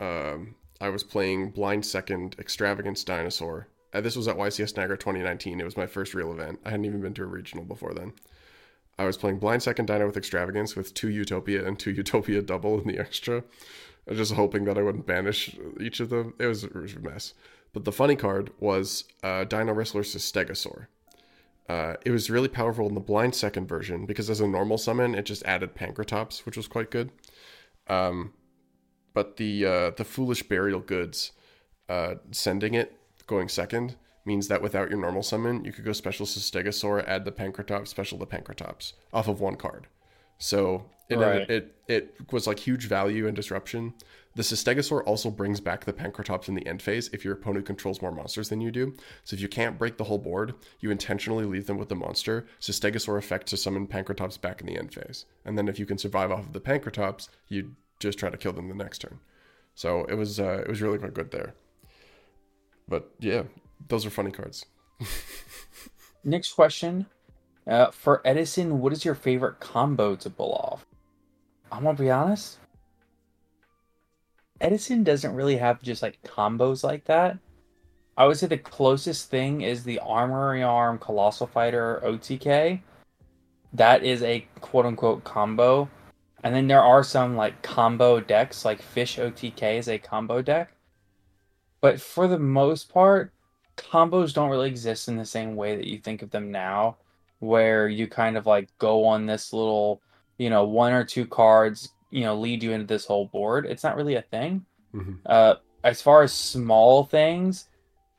[0.00, 3.68] um, I was playing Blind Second Extravagance Dinosaur.
[3.92, 5.60] Uh, this was at YCS Niagara 2019.
[5.60, 6.60] It was my first real event.
[6.64, 8.12] I hadn't even been to a regional before then.
[8.98, 12.80] I was playing Blind Second Dino with Extravagance with two Utopia and two Utopia double
[12.80, 13.38] in the extra.
[14.06, 16.34] I was just hoping that I wouldn't banish each of them.
[16.38, 17.34] It was, it was a mess.
[17.72, 20.86] But the funny card was uh, Dino Wrestler's Stegosaur.
[21.68, 25.14] Uh, it was really powerful in the blind second version because as a normal summon,
[25.14, 27.10] it just added Pankratops, which was quite good.
[27.88, 28.32] Um,
[29.14, 31.32] but the uh, the foolish burial goods
[31.88, 32.96] uh, sending it
[33.26, 37.24] going second means that without your normal summon, you could go special to Stegosaur, add
[37.24, 39.86] the Pankratops, special the Pankratops off of one card.
[40.38, 41.48] So it Right.
[41.50, 43.94] it it was like huge value and disruption,
[44.34, 48.00] The Stegosaur also brings back the Pankratops in the end phase if your opponent controls
[48.00, 48.94] more monsters than you do.
[49.24, 52.46] So if you can't break the whole board, you intentionally leave them with the monster.
[52.60, 55.26] Stegosaur effect to summon Pankratops back in the end phase.
[55.44, 58.52] And then if you can survive off of the Pankratops, you just try to kill
[58.52, 59.20] them the next turn.
[59.74, 61.54] So it was uh, it was really quite good there.
[62.88, 63.44] But yeah,
[63.88, 64.66] those are funny cards.
[66.24, 67.06] Next question.
[67.66, 70.84] Uh, for Edison, what is your favorite combo to pull off?
[71.70, 72.58] I'm gonna be honest.
[74.62, 77.36] Edison doesn't really have just like combos like that.
[78.16, 82.80] I would say the closest thing is the Armory Arm Colossal Fighter OTK.
[83.72, 85.90] That is a quote unquote combo.
[86.44, 90.72] And then there are some like combo decks, like Fish OTK is a combo deck.
[91.80, 93.32] But for the most part,
[93.76, 96.98] combos don't really exist in the same way that you think of them now,
[97.40, 100.00] where you kind of like go on this little,
[100.38, 103.66] you know, one or two cards, you know, lead you into this whole board.
[103.66, 104.64] It's not really a thing.
[104.94, 105.14] Mm-hmm.
[105.26, 107.66] Uh, as far as small things,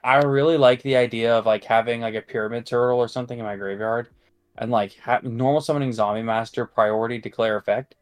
[0.03, 3.45] I really like the idea of like having like a pyramid turtle or something in
[3.45, 4.09] my graveyard,
[4.57, 7.95] and like ha- normal summoning zombie master priority declare effect,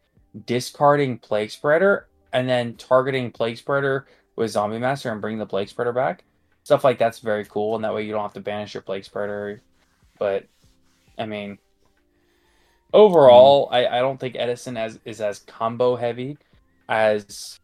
[0.47, 5.69] discarding plague spreader, and then targeting plague spreader with zombie master and bring the plague
[5.69, 6.23] spreader back.
[6.63, 9.03] Stuff like that's very cool, and that way you don't have to banish your plague
[9.03, 9.61] spreader.
[10.17, 10.47] But
[11.19, 11.59] I mean,
[12.93, 16.37] overall, I, I don't think Edison as is as combo heavy
[16.89, 17.59] as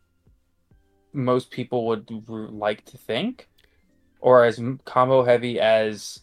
[1.13, 3.48] most people would like to think,
[4.20, 6.20] or as combo heavy as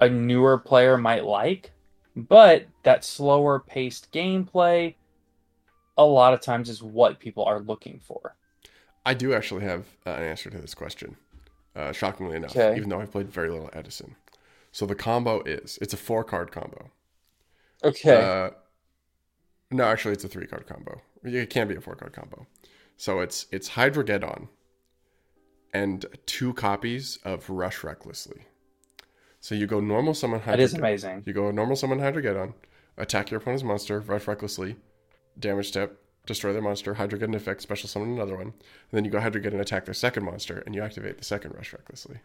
[0.00, 1.70] a newer player might like.
[2.16, 4.94] But that slower paced gameplay,
[5.96, 8.36] a lot of times, is what people are looking for.
[9.06, 11.16] I do actually have uh, an answer to this question.
[11.76, 12.76] Uh, shockingly enough, Okay.
[12.76, 14.14] even though I've played very little Edison.
[14.70, 16.90] So the combo is it's a four card combo.
[17.84, 18.16] Okay.
[18.22, 18.50] Uh,
[19.70, 21.00] no, actually, it's a three card combo.
[21.22, 22.46] It can't be a four card combo.
[22.96, 24.48] So it's it's Hydrogeddon
[25.72, 28.42] and two copies of Rush Recklessly.
[29.40, 30.46] So you go normal summon Hydrogeddon.
[30.46, 31.22] that is amazing.
[31.26, 32.54] You go normal summon Hydrogeddon,
[32.96, 34.76] attack your opponent's monster, Rush Recklessly,
[35.38, 38.46] damage step, destroy their monster, Hydrogeddon effect, special summon another one.
[38.46, 41.72] And then you go Hydrogeddon, attack their second monster, and you activate the second Rush
[41.72, 42.20] Recklessly.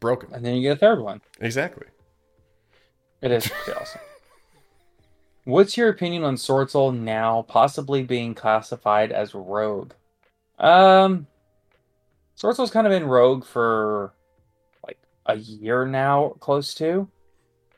[0.00, 0.32] Broken.
[0.32, 1.20] And then you get a third one.
[1.40, 1.86] Exactly.
[3.22, 4.00] It is pretty awesome.
[5.44, 9.92] What's your opinion on Sword Soul now possibly being classified as rogue?
[10.58, 11.28] Um,
[12.34, 14.12] Sword Soul's kind of been rogue for
[14.84, 17.08] like a year now, close to.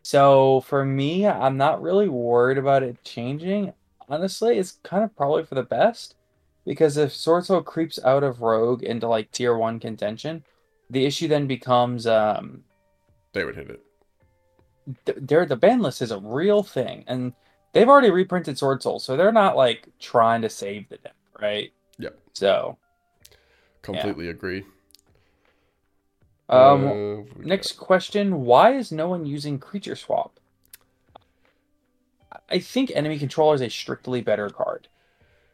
[0.03, 3.75] So for me, I'm not really worried about it changing.
[4.09, 6.15] Honestly, it's kind of probably for the best
[6.65, 10.43] because if Sword Soul creeps out of rogue into like tier one contention,
[10.89, 12.65] the issue then becomes um
[13.35, 13.83] They would hit it.
[15.05, 17.33] Th- they're the ban list is a real thing and
[17.73, 21.73] they've already reprinted sword soul so they're not like trying to save the deck right
[21.99, 22.19] Yep.
[22.33, 22.79] so
[23.83, 24.65] Completely agree.
[26.49, 30.39] um Uh, next question why is no one using creature swap
[32.51, 34.89] i think enemy controller is a strictly better card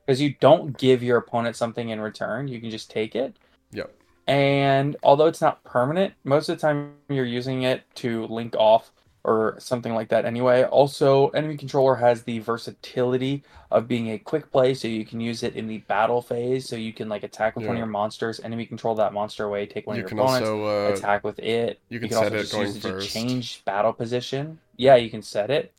[0.07, 3.35] because you don't give your opponent something in return you can just take it
[3.75, 3.95] got- Yep.
[4.27, 8.91] And although it's not permanent, most of the time you're using it to link off
[9.25, 10.65] or something like that anyway.
[10.65, 15.43] Also, enemy controller has the versatility of being a quick play, so you can use
[15.43, 16.69] it in the battle phase.
[16.69, 19.67] So you can like attack with one of your monsters, enemy control that monster away,
[19.67, 21.81] take one You of your opponents, also uh, attack with it.
[21.89, 23.13] you can also set it just use it to first.
[23.13, 24.59] change battle position.
[24.77, 25.73] Yeah, you can set it.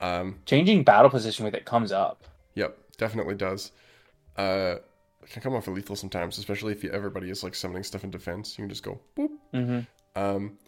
[0.00, 2.24] um Changing battle position with it comes up.
[2.54, 3.72] Yep, definitely does.
[4.36, 4.76] Uh,
[5.22, 8.04] it can come off for lethal sometimes, especially if you, everybody is like summoning stuff
[8.04, 8.58] in defense.
[8.58, 9.30] You can just go boop.
[9.52, 9.80] hmm
[10.16, 10.58] Um,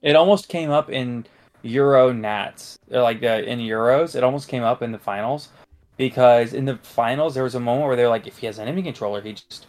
[0.00, 1.26] It almost came up in
[1.62, 4.14] Euro Nats, like uh, in Euros.
[4.16, 5.48] It almost came up in the finals
[5.96, 8.82] because in the finals there was a moment where they're like, if he has enemy
[8.82, 9.66] controller, he just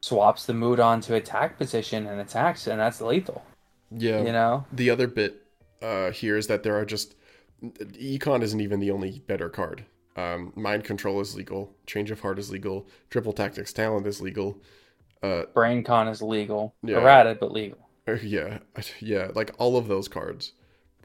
[0.00, 3.44] swaps the mood onto attack position and attacks, and that's lethal.
[3.90, 4.22] yeah.
[4.22, 4.64] You know?
[4.72, 5.42] The other bit
[5.82, 7.14] uh, here is that there are just
[7.62, 9.84] econ isn't even the only better card.
[10.16, 11.74] Um, mind control is legal.
[11.86, 12.88] Change of heart is legal.
[13.10, 14.60] Triple tactics talent is legal.
[15.22, 16.98] Uh, Brain con is legal, Yeah.
[16.98, 17.78] errata but legal.
[18.22, 18.58] Yeah,
[19.00, 20.52] yeah, like all of those cards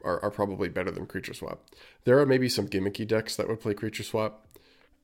[0.04, 1.64] are, are probably better than Creature Swap.
[2.04, 4.46] There are maybe some gimmicky decks that would play Creature Swap.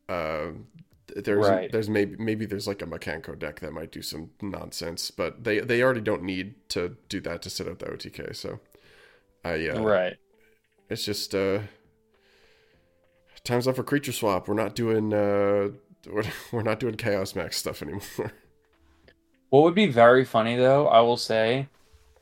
[0.09, 0.67] Um,
[1.09, 1.73] th- there's Right.
[1.73, 5.61] there's maybe maybe there's like a Mechanco deck that might do some nonsense, but they
[5.61, 8.35] they already don't need to do that to set up the OTK.
[8.35, 8.61] So,
[9.45, 10.17] I uh, Right.
[10.89, 11.61] it's just uh,
[13.45, 14.49] time's up for Creature Swap.
[14.49, 15.71] We're not doing uh,
[16.11, 18.03] we're, we're not doing Chaos Max stuff anymore.
[19.51, 21.67] What would be very funny though, I will say,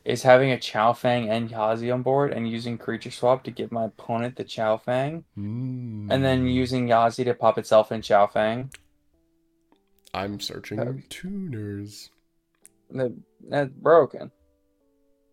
[0.09, 3.84] is having a Chaofeng and Yazi on board and using creature swap to give my
[3.84, 5.22] opponent the Chaofeng,
[6.11, 8.72] and then using Yazi to pop itself in Chaofeng.
[10.14, 12.11] I'm searching tuners.
[12.90, 13.14] That-
[13.48, 14.30] That's broken.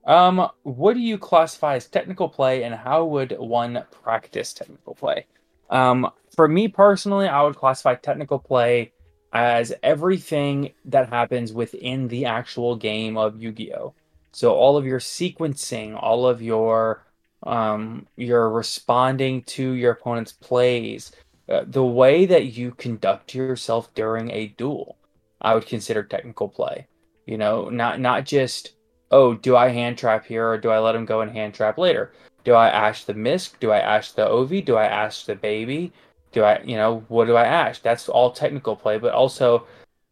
[0.05, 5.25] Um, what do you classify as technical play, and how would one practice technical play?
[5.69, 8.91] Um, for me personally, I would classify technical play
[9.33, 13.93] as everything that happens within the actual game of Yu-Gi-Oh.
[14.35, 17.05] So all of your sequencing, all of your
[17.43, 21.13] um, your responding to your opponent's plays,
[21.47, 24.97] uh, the way that you conduct yourself during a duel,
[25.39, 26.87] I would consider technical play.
[27.25, 28.73] You know, not not just
[29.09, 31.77] oh, do I hand trap here or do I let him go and hand trap
[31.77, 32.11] later?
[32.43, 33.57] Do I ash the misc?
[33.61, 34.49] Do I ash the ov?
[34.65, 35.93] Do I ash the baby?
[36.33, 37.79] Do I, you know, what do I ash?
[37.79, 39.65] That's all technical play, but also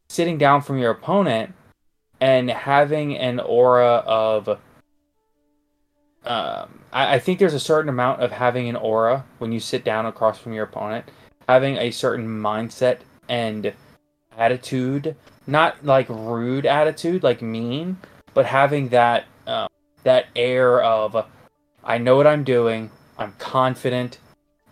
[0.07, 1.53] sitting down from your opponent
[2.23, 4.47] and having an aura of.
[6.23, 9.83] Um, I, I think there's a certain amount of having an aura when you sit
[9.83, 11.11] down across from your opponent,
[11.49, 13.73] having a certain mindset and
[14.37, 15.17] attitude,
[15.47, 17.97] not like rude attitude, like mean,
[18.33, 19.67] but having that um,
[20.03, 21.25] that air of
[21.83, 24.17] I know what I'm doing, I'm confident,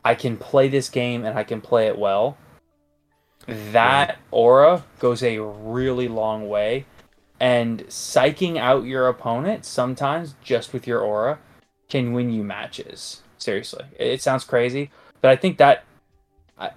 [0.06, 2.38] I can play this game and I can play it well.
[3.46, 6.86] That aura goes a really long way.
[7.42, 11.40] And psyching out your opponent sometimes just with your aura
[11.90, 13.24] can win you matches.
[13.40, 13.84] Seriously.
[13.98, 15.84] It it sounds crazy, but I think that
[16.60, 16.70] I,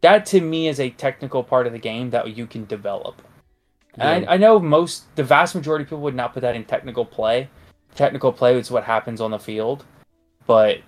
[0.00, 3.20] that to me is a technical part of the game that you can develop.
[3.98, 4.30] And Yeah.
[4.30, 7.04] I, I know most, the vast majority of people would not put that in technical
[7.04, 7.50] play.
[7.94, 9.84] Technical play is what happens on the field,
[10.46, 10.78] but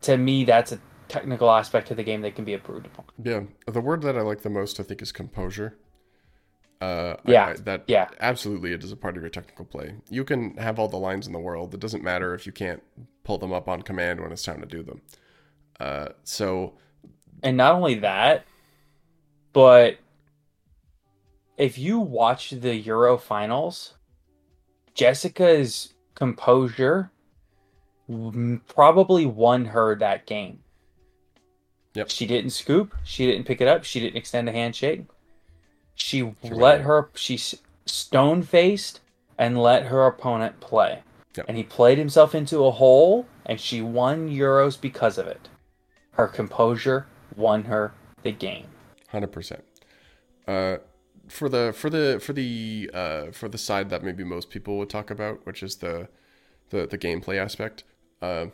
[0.00, 3.04] to me, that's a technical aspect of the game that can be improved upon.
[3.22, 5.76] Yeah, the word that I like the most, I think, is composure.
[6.80, 8.08] Uh, Yeah, I- that yeah.
[8.20, 9.96] absolutely, it is a part of your technical play.
[10.08, 11.74] You can have all the lines in the world.
[11.74, 12.82] It doesn't matter if you can't
[13.24, 15.00] pull them up on command when it's time to do them.
[15.80, 16.74] Uh, so
[17.42, 18.44] And not only that,
[19.52, 19.98] but
[21.56, 23.94] if you watch the Euro finals,
[24.94, 27.10] Jessica's composure
[28.66, 30.60] probably won her that game.
[31.94, 32.10] Yep.
[32.10, 35.04] She didn't scoop, she didn't pick it up, she didn't extend a handshake.
[35.98, 37.38] She, She let her she
[37.86, 39.00] stone faced
[39.36, 41.02] and let her opponent play.
[41.36, 41.46] Yep.
[41.48, 45.48] And he played himself into a hole and she won Euros because of it.
[46.12, 47.92] Her composure won her
[48.22, 48.66] the game.
[49.08, 49.64] Hundred percent.
[50.46, 50.78] Uh,
[51.28, 54.88] for the for the for the uh, for the side that maybe most people would
[54.90, 56.08] talk about, which is the
[56.70, 57.84] the the gameplay aspect.
[58.22, 58.46] Uh,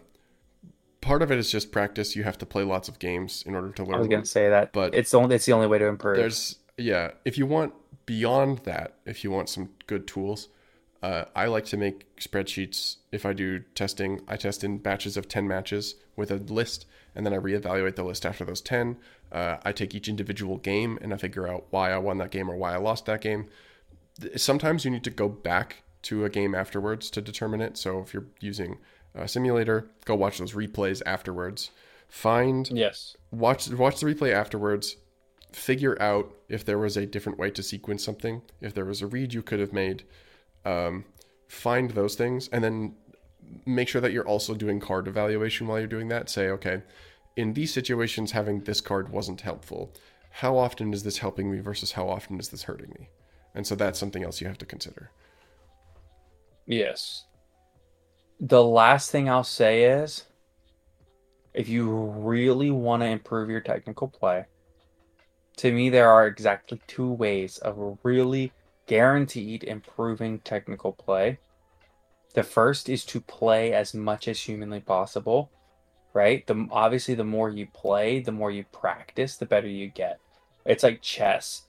[1.00, 2.16] part of it is just practice.
[2.16, 3.94] You have to play lots of games in order to learn.
[3.94, 5.86] I was gonna say that, but- but it's the only it's the only way to
[5.86, 6.16] improve.
[6.16, 7.12] There's yeah.
[7.24, 7.74] If you want
[8.06, 10.48] beyond that, if you want some good tools,
[11.02, 12.96] uh, I like to make spreadsheets.
[13.12, 17.26] If I do testing, I test in batches of ten matches with a list, and
[17.26, 18.96] then I reevaluate the list after those ten.
[19.30, 22.48] Uh, I take each individual game and I figure out why I won that game
[22.48, 23.48] or why I lost that game.
[24.36, 27.76] Sometimes you need to go back to a game afterwards to determine it.
[27.76, 28.78] So if you're using
[29.14, 31.70] a simulator, go watch those replays afterwards.
[32.08, 33.16] Find yes.
[33.32, 34.96] watch watch the replay afterwards
[35.54, 39.06] figure out if there was a different way to sequence something if there was a
[39.06, 40.02] read you could have made
[40.64, 41.04] um,
[41.48, 42.94] find those things and then
[43.66, 46.28] make sure that you're also doing card evaluation while you're doing that.
[46.30, 46.82] Say okay
[47.36, 49.92] in these situations having this card wasn't helpful.
[50.30, 53.08] How often is this helping me versus how often is this hurting me?
[53.54, 55.10] And so that's something else you have to consider.
[56.66, 57.24] Yes.
[58.40, 60.24] The last thing I'll say is
[61.52, 64.46] if you really want to improve your technical play,
[65.56, 68.52] to me, there are exactly two ways of really
[68.86, 71.38] guaranteed improving technical play.
[72.34, 75.50] The first is to play as much as humanly possible,
[76.12, 76.44] right?
[76.46, 80.18] The obviously the more you play, the more you practice, the better you get.
[80.66, 81.62] It's like chess.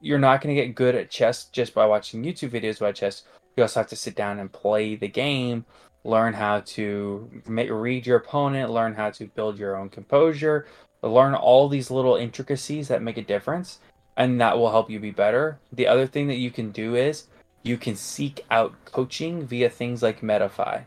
[0.00, 3.24] You're not going to get good at chess just by watching YouTube videos about chess.
[3.56, 5.66] You also have to sit down and play the game,
[6.04, 10.66] learn how to read your opponent, learn how to build your own composure,
[11.02, 13.80] learn all these little intricacies that make a difference,
[14.16, 15.58] and that will help you be better.
[15.72, 17.26] The other thing that you can do is
[17.62, 20.84] you can seek out coaching via things like Metafy.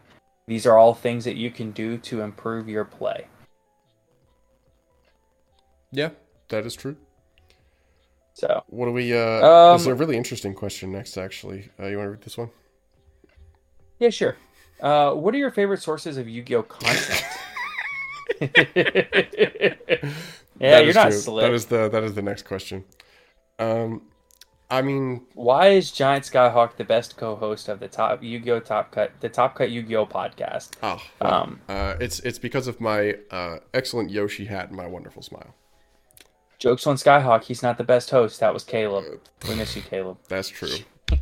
[0.48, 3.28] These are all things that you can do to improve your play.
[5.94, 6.10] yeah
[6.50, 6.96] that is true
[8.34, 11.88] So, what do we uh Um, this is a really interesting question next actually uh,
[11.88, 12.50] you want to read this one
[14.02, 14.36] yeah, sure.
[14.82, 17.24] Uh, what are your favorite sources of Yu-Gi-Oh content?
[18.66, 20.06] yeah,
[20.60, 21.20] That you're not true.
[21.20, 21.44] slick.
[21.44, 22.84] That is the that is the next question.
[23.60, 24.04] Um,
[24.70, 29.12] I mean, Why is Giant Skyhawk the best co-host of the top Yu-Gi-Oh Top Cut,
[29.20, 30.72] the Top Cut Yu-Gi-Oh podcast?
[30.82, 34.88] oh, well, Um, uh, it's it's because of my uh, excellent Yoshi hat and my
[34.88, 35.54] wonderful smile.
[36.58, 37.44] Jokes on Skyhawk.
[37.44, 38.40] He's not the best host.
[38.40, 39.20] That was Caleb.
[39.50, 40.18] We miss you, Caleb.
[40.30, 40.78] That's true.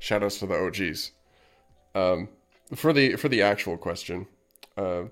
[0.00, 1.12] Shoutouts to the OGs.
[1.94, 2.28] Um,
[2.74, 4.26] for the for the actual question,
[4.76, 5.04] uh,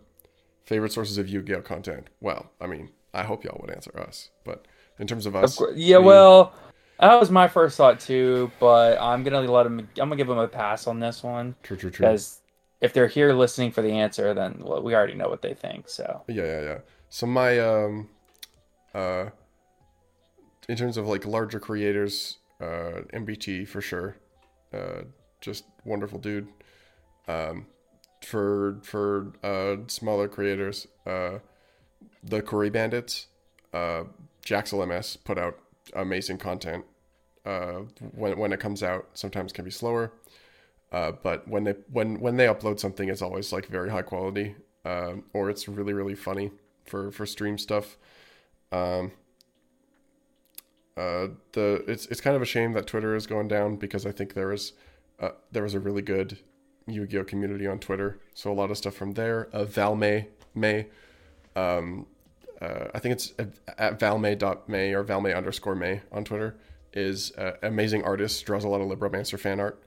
[0.64, 2.08] favorite sources of Yu-Gi-Oh content.
[2.20, 4.66] Well, I mean, I hope y'all would answer us, but
[4.98, 6.52] in terms of us, Of yeah, we- well,
[7.00, 9.78] that was my first thought too, but I'm gonna let him.
[9.80, 12.06] I'm gonna give him a pass on this one true, true, true.
[12.06, 12.40] because
[12.80, 15.88] if they're here listening for the answer, then well, we already know what they think.
[15.88, 16.78] So Yeah, yeah, yeah.
[17.08, 18.08] So my um
[18.94, 19.30] uh
[20.68, 24.16] in terms of like larger creators, uh MBT for sure.
[24.72, 25.02] Uh
[25.40, 26.48] just wonderful dude.
[27.28, 27.66] Um
[28.24, 31.38] for for uh smaller creators, uh
[32.22, 33.26] the Curry Bandits,
[33.72, 34.04] uh
[35.24, 35.58] put out
[35.94, 36.84] amazing content.
[37.44, 40.12] Uh when when it comes out, sometimes can be slower.
[40.94, 44.54] Uh, but when they when when they upload something, it's always like very high quality,
[44.84, 46.52] um, or it's really really funny
[46.84, 47.96] for for stream stuff.
[48.70, 49.10] Um,
[50.96, 54.12] uh, the it's it's kind of a shame that Twitter is going down because I
[54.12, 54.72] think there is
[55.18, 56.38] uh, there was a really good
[56.86, 59.48] Yu-Gi-Oh community on Twitter, so a lot of stuff from there.
[59.52, 60.26] Uh, Val May
[61.56, 62.06] um,
[62.60, 63.32] uh, I think it's
[63.78, 66.56] at, valmay.may or valmay underscore may on Twitter
[66.92, 69.82] is uh, amazing artist, draws a lot of Libromancer fan art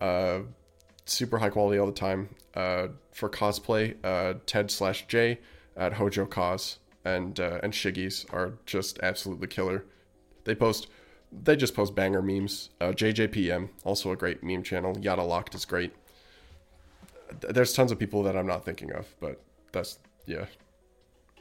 [0.00, 0.40] uh,
[1.04, 2.28] super high quality all the time.
[2.54, 5.38] Uh, for cosplay, uh, Ted slash J
[5.76, 9.84] at Hojo Cos and uh, and Shiggies are just absolutely killer.
[10.44, 10.88] They post,
[11.32, 12.70] they just post banger memes.
[12.80, 14.96] Uh, JJPM also a great meme channel.
[14.98, 15.94] Yada Locked is great.
[17.40, 19.40] Th- There's tons of people that I'm not thinking of, but
[19.72, 20.46] that's yeah.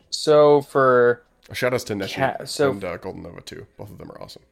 [0.10, 1.24] so for
[1.54, 3.66] Shout outs to Neshi Ca- so- and uh, Golden Nova too.
[3.78, 4.44] Both of them are awesome.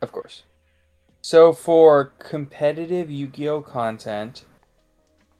[0.00, 0.44] Of course.
[1.20, 4.44] So for competitive Yu-Gi-Oh content,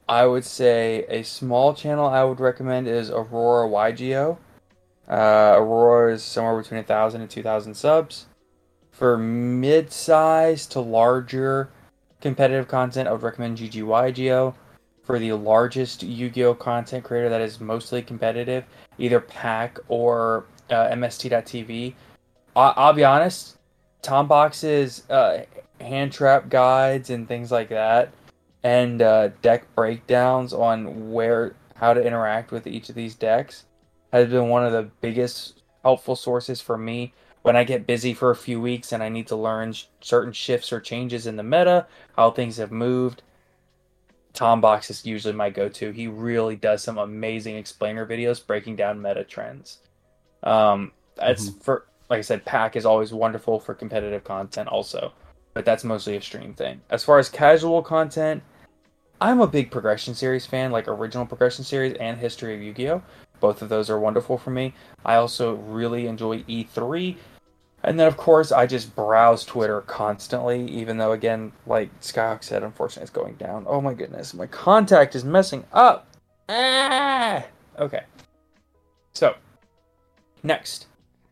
[0.09, 4.37] I would say a small channel I would recommend is Aurora YGO.
[5.09, 8.25] Uh, Aurora is somewhere between 1,000 and 2,000 subs.
[8.91, 11.69] For mid-size to larger
[12.19, 14.53] competitive content, I would recommend GGYGO.
[15.09, 18.63] For the largest Yu-Gi-Oh content creator that is mostly competitive,
[18.99, 21.95] either Pack or uh, MST.TV.
[22.55, 23.57] I- I'll be honest,
[24.03, 25.45] Tom Box's uh,
[25.81, 28.11] hand trap guides and things like that,
[28.61, 33.65] and uh, deck breakdowns on where how to interact with each of these decks
[34.13, 38.29] has been one of the biggest helpful sources for me when I get busy for
[38.29, 41.41] a few weeks and I need to learn sh- certain shifts or changes in the
[41.41, 43.23] meta, how things have moved.
[44.39, 45.91] Tom Box is usually my go-to.
[45.91, 49.79] He really does some amazing explainer videos breaking down meta trends.
[50.43, 55.11] Um, that's for like I said, Pack is always wonderful for competitive content also,
[55.53, 56.79] but that's mostly a stream thing.
[56.89, 58.41] As far as casual content,
[59.19, 63.03] I'm a big progression series fan, like original progression series and History of Yu-Gi-Oh.
[63.41, 64.73] Both of those are wonderful for me.
[65.03, 67.17] I also really enjoy E3.
[67.83, 72.63] And then, of course, I just browse Twitter constantly, even though, again, like Skyhawk said,
[72.63, 73.65] unfortunately, it's going down.
[73.67, 76.07] Oh my goodness, my contact is messing up.
[76.49, 77.45] Ah!
[77.77, 78.03] Okay.
[79.13, 79.35] So,
[80.43, 80.87] next.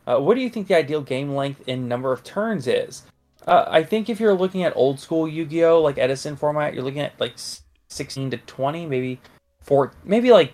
[0.05, 3.03] Uh, what do you think the ideal game length in number of turns is?
[3.45, 7.01] Uh, I think if you're looking at old school Yu-Gi-Oh, like Edison format, you're looking
[7.01, 7.33] at like
[7.89, 9.19] 16 to 20, maybe
[9.61, 10.53] four, maybe like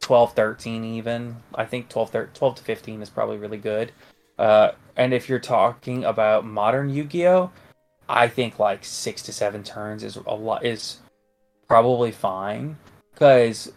[0.00, 1.36] 12, 13 even.
[1.54, 3.92] I think 12, 13, 12 to 15 is probably really good.
[4.38, 7.50] Uh, and if you're talking about modern Yu-Gi-Oh,
[8.08, 10.98] I think like six to seven turns is a lot is
[11.68, 12.76] probably fine
[13.14, 13.72] because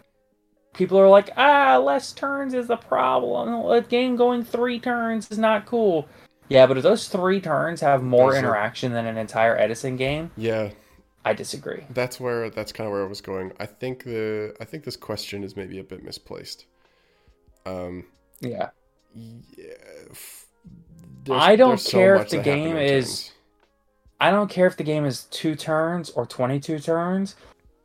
[0.73, 3.65] people are like, ah, less turns is the problem.
[3.71, 6.07] A game going three turns is not cool.
[6.49, 10.31] Yeah, but if those three turns have more are- interaction than an entire Edison game,
[10.35, 10.71] Yeah,
[11.23, 11.85] I disagree.
[11.91, 13.53] that's where that's kind of where I was going.
[13.59, 16.65] I think the I think this question is maybe a bit misplaced.
[17.65, 18.05] Um,
[18.41, 18.69] Yeah.
[19.13, 19.73] yeah,
[21.33, 23.31] I don't there's so care if the game is-
[24.19, 27.35] I don't care if the game is two turns or 22 turns,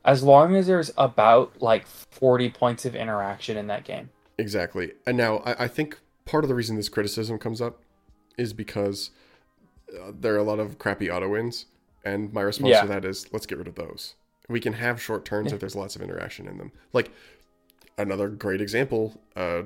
[0.04, 4.10] as long as there's about like 40 points of interaction in that game.
[4.38, 4.92] Exactly.
[5.06, 7.80] And now I, I think part of the reason this criticism comes up
[8.38, 9.10] is because
[9.92, 11.66] uh, there are a lot of crappy auto wins,
[12.04, 12.82] and my response Yeah.
[12.82, 14.14] to that is let's get rid of those.
[14.48, 16.72] We can have short turns if there's lots of interaction in them.
[16.92, 17.10] Like
[17.98, 19.62] another great example, uh,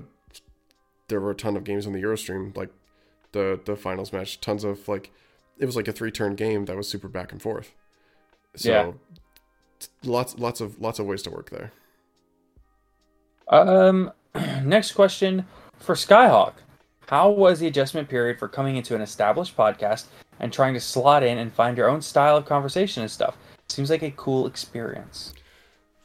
[1.08, 2.70] there were a ton of games on the Eurostream, like
[3.34, 5.10] the the finals match, tons of like
[5.58, 7.74] it was like a three turn game that was super back and forth.
[8.56, 8.92] So Yeah.
[10.10, 11.72] lots lots of lots of ways to work there.
[13.48, 14.10] Um,
[14.64, 15.46] next question
[15.78, 16.54] for Skyhawk.
[17.08, 20.06] How was the adjustment period for coming into an established podcast
[20.40, 23.36] and trying to slot in and find your own style of conversation and stuff?
[23.68, 25.34] Seems like a cool experience.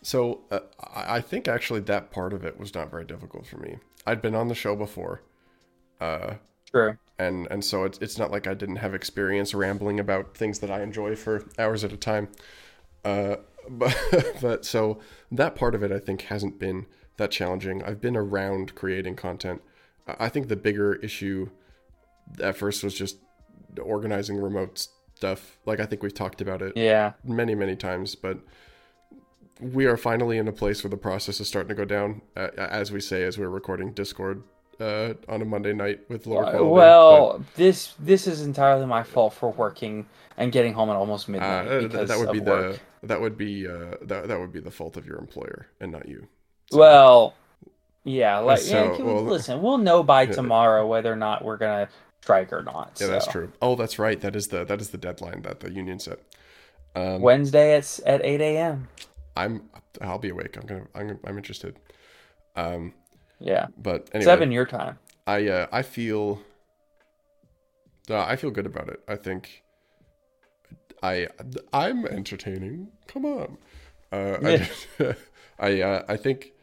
[0.01, 0.59] So uh,
[0.93, 3.77] I think actually that part of it was not very difficult for me.
[4.05, 5.21] I'd been on the show before,
[6.01, 6.36] Uh,
[6.72, 6.97] True.
[7.17, 10.70] and and so it's it's not like I didn't have experience rambling about things that
[10.72, 12.28] I enjoy for hours at a time.
[13.03, 13.38] Uh,
[13.70, 13.95] but
[14.41, 14.99] but so
[15.32, 16.86] that part of it I think hasn't been
[17.17, 17.84] that challenging.
[17.84, 19.61] I've been around creating content.
[20.07, 21.49] I think the bigger issue
[22.41, 23.17] at first was just
[23.82, 25.57] organizing remote stuff.
[25.65, 27.13] Like I think we've talked about it Yeah.
[27.24, 28.39] many many times, but
[29.59, 32.47] we are finally in a place where the process is starting to go down, uh,
[32.57, 34.41] as we say as we're recording Discord
[34.80, 36.63] uh, on a Monday night with lower quality.
[36.65, 40.05] Well, this this is entirely my fault for working
[40.38, 42.80] and getting home at almost midnight uh, because that would of be work.
[43.01, 45.91] the that would be uh, that that would be the fault of your employer and
[45.91, 46.27] not you.
[46.71, 47.34] So- Well,
[48.03, 51.89] yeah, like So, can- well- listen, we'll know by tomorrow whether or not we're gonna
[52.21, 52.97] strike or not.
[53.01, 53.51] yeah, that's true.
[53.61, 54.19] Oh, that's right.
[54.21, 56.19] That is the that is the deadline that the union set.
[56.95, 58.88] Um, Wednesday at at eight a.m.
[59.36, 59.69] I'm
[60.01, 60.57] I'll be awake.
[60.57, 61.77] I'm gonna I'm I'm interested.
[62.55, 62.93] Um,
[63.40, 65.00] Yeah, but anyway, seven your time.
[65.28, 66.42] I uh, I feel
[68.10, 69.02] uh, I feel good about it.
[69.08, 69.64] I think
[71.02, 71.28] I
[71.74, 72.90] I'm entertaining.
[73.08, 73.58] Come on.
[74.12, 74.38] Uh,
[75.00, 75.16] I
[75.60, 76.54] I, uh, I think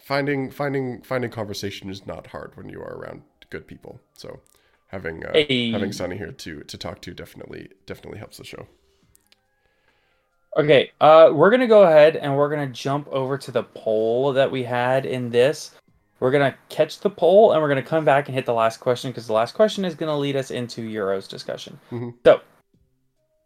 [0.00, 4.00] finding finding finding conversation is not hard when you are around good people.
[4.14, 4.40] So
[4.88, 5.70] having uh, Hey.
[5.72, 8.66] having Sonny here to to talk to definitely definitely helps the show.
[10.56, 14.50] Okay, uh, we're gonna go ahead and we're gonna jump over to the poll that
[14.50, 15.72] we had in this.
[16.20, 19.10] We're gonna catch the poll and we're gonna come back and hit the last question
[19.10, 21.78] because the last question is gonna lead us into Euros discussion.
[21.92, 22.14] Mhm.
[22.24, 22.40] So,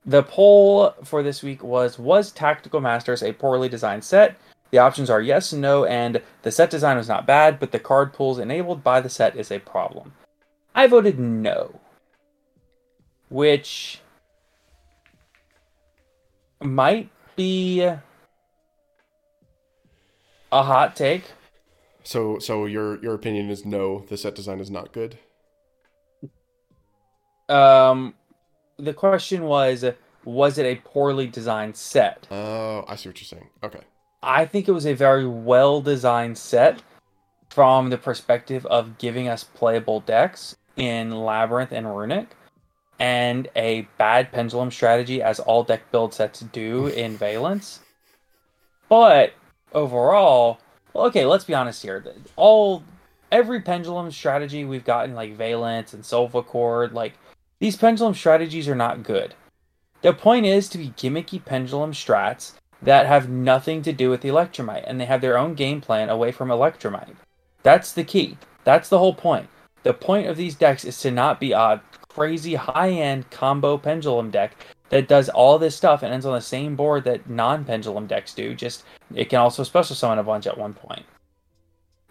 [0.07, 4.37] the poll for this week was: Was Tactical Masters a poorly designed set?
[4.71, 7.79] The options are yes and no, and the set design was not bad, but the
[7.79, 10.15] card pools enabled by the set is a problem.
[10.75, 11.79] I voted no,
[13.29, 14.01] which
[16.65, 18.03] might be a
[20.51, 21.25] hot take.
[22.05, 25.19] So so your your opinion is no, the set design is not good.
[27.49, 28.15] Um,
[28.79, 29.85] the question was,
[30.25, 32.27] was it a poorly designed set?
[32.31, 33.49] Oh, I see what you're saying.
[33.63, 33.81] Okay.
[34.23, 36.83] I think it was a very well designed set
[37.51, 42.29] from the perspective of giving us playable decks in Labrynth and Runick,
[43.03, 47.81] and a bad pendulum strategy, as all deck build sets do in Vaylantz.
[48.89, 49.33] But
[49.73, 50.61] overall,
[50.95, 52.05] well, okay, let's be honest here.
[52.37, 52.85] All
[53.33, 57.15] every pendulum strategy we've gotten, like Vaylantz and Solfachord, like
[57.59, 59.35] these pendulum strategies are not good.
[60.03, 64.85] The point is to be gimmicky pendulum strats that have nothing to do with Electrumite,
[64.87, 67.17] and they have their own game plan away from Electrumite.
[67.65, 68.39] That's the key.
[68.63, 69.49] That's the whole point.
[69.83, 71.83] The point of these decks is to not be a
[72.15, 74.57] crazy high end combo pendulum deck
[74.91, 78.35] that does all this stuff and ends on the same board that non pendulum decks
[78.35, 78.85] do, just
[79.15, 81.05] it can also special summon a bunch at one point.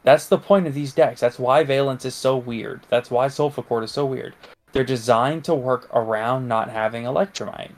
[0.04, 1.22] That's the point of these decks.
[1.22, 2.82] That's why Vaylantz is so weird.
[2.90, 4.34] That's why Solfachord is so weird.
[4.72, 7.72] They're designed to work around not having Electrumite.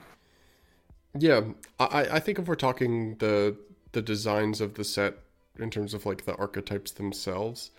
[1.18, 1.42] Yeah,
[1.80, 3.58] I I think if we're talking the
[3.92, 5.18] the designs of the set
[5.60, 7.72] in terms of like the archetypes themselves,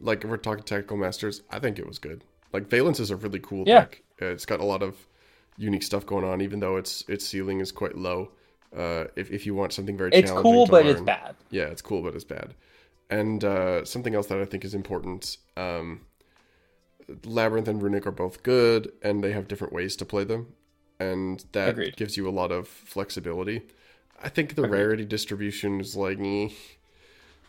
[0.00, 2.24] like if we're talking tactical masters, I think it was good.
[2.52, 3.80] Like Vaylantz is a really cool Yeah.
[3.80, 4.02] deck.
[4.20, 4.94] Uh, It's got a lot of
[5.56, 8.30] unique stuff going on, even though its its ceiling is quite low.
[8.76, 11.34] Uh, if if you want something very challenging, It's cool, but it's bad.
[11.50, 12.54] Yeah, it's cool, but it's bad.
[13.10, 15.36] And uh, something else that I think is important.
[15.56, 16.00] Um,
[17.22, 20.54] Labrynth and Runick are both good, and they have different ways to play them,
[20.98, 21.96] and that Agreed.
[21.96, 23.62] gives you a lot of flexibility.
[24.22, 24.78] I think the Agreed.
[24.78, 26.48] rarity distribution is like, eh,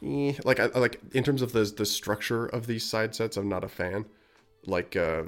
[0.03, 0.33] eh.
[0.43, 3.37] like I, I like in terms of the the structure of these side sets.
[3.37, 4.05] I'm not a fan,
[4.65, 5.23] like uh,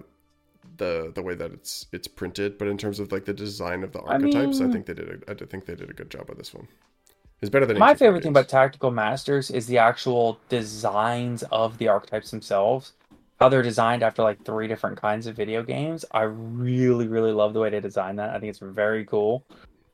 [0.78, 3.92] the the way that it's it's printed, but in terms of like the design of
[3.92, 5.24] the archetypes, I, mean- think they did.
[5.28, 6.68] A, I think they did a good job on this one.
[7.42, 11.90] It's better than My favorite thing about Tactical Masters is the actual designs of the
[11.90, 12.94] archetypes themselves.
[13.40, 16.06] How they're designed after like three different kinds of video games.
[16.12, 18.30] I really, really love the way they design that.
[18.30, 19.44] I think it's very cool.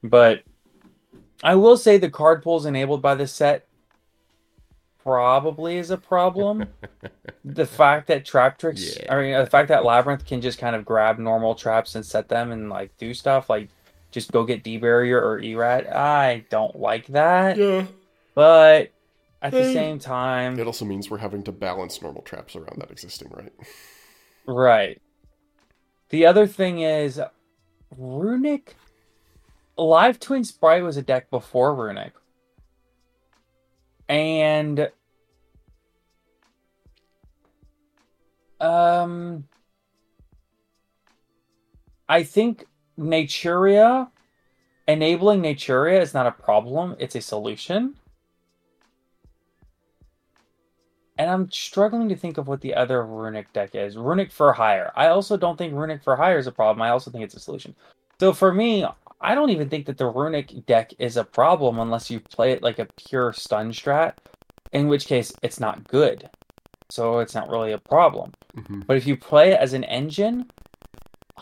[0.04, 0.44] But
[1.44, 3.68] I will say the card pools enabled by this set
[5.04, 6.66] probably is a problem.
[7.46, 9.14] the fact that Traptrix, Yeah.
[9.14, 12.28] I mean, the fact that Labrynth can just kind of grab normal traps and set
[12.30, 13.70] them and like do stuff like
[14.12, 15.88] just go get D Barrier or Erat.
[15.88, 17.58] I don't like that.
[17.58, 17.86] yeah.
[18.36, 18.92] But
[19.42, 22.92] at the same time, It also means we're having to balance normal traps around that
[22.92, 23.52] existing, right?
[24.46, 25.02] right.
[26.10, 27.20] The other thing is
[28.00, 28.70] Runick
[29.78, 32.12] Live Twin Sprite was a deck before Runick.
[34.12, 34.92] And
[38.60, 39.46] um
[42.10, 42.66] I think
[43.00, 44.10] Naturia
[44.86, 47.96] enabling Naturia is not a problem, it's a solution.
[51.22, 53.96] and I'm struggling to think of what the other runick deck is.
[53.96, 54.92] Runick for hire.
[54.96, 56.82] I also don't think runick for hire is a problem.
[56.82, 57.76] I also think it's a solution.
[58.20, 58.84] So for me,
[59.22, 62.64] I don't even think that the runick deck is a problem unless you play it
[62.64, 64.14] like a pure stun strat,
[64.72, 66.30] in which case it's not good.
[66.90, 68.34] So it's not really a problem.
[68.56, 68.86] Mhm.
[68.88, 70.50] But if you play it as an engine,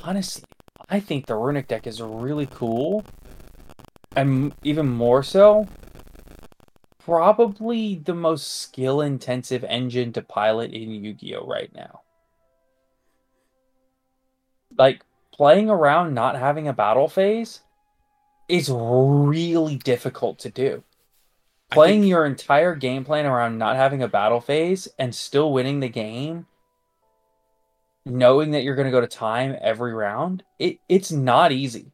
[0.04, 0.44] honestly,
[0.90, 3.04] I think the runick deck is really cool.
[4.16, 5.68] And even more so,
[7.00, 11.48] probably the most skill intensive engine to pilot in Yu Gi Oh!
[11.48, 12.02] right now.
[14.78, 17.62] Like, playing around not having a battle phase
[18.50, 20.84] is really difficult to do.
[21.72, 25.80] Playing think- your entire game plan around not having a battle phase and still winning
[25.80, 26.48] the game,
[28.06, 31.92] knowing that you're going to go to time every round, it, it's not easy.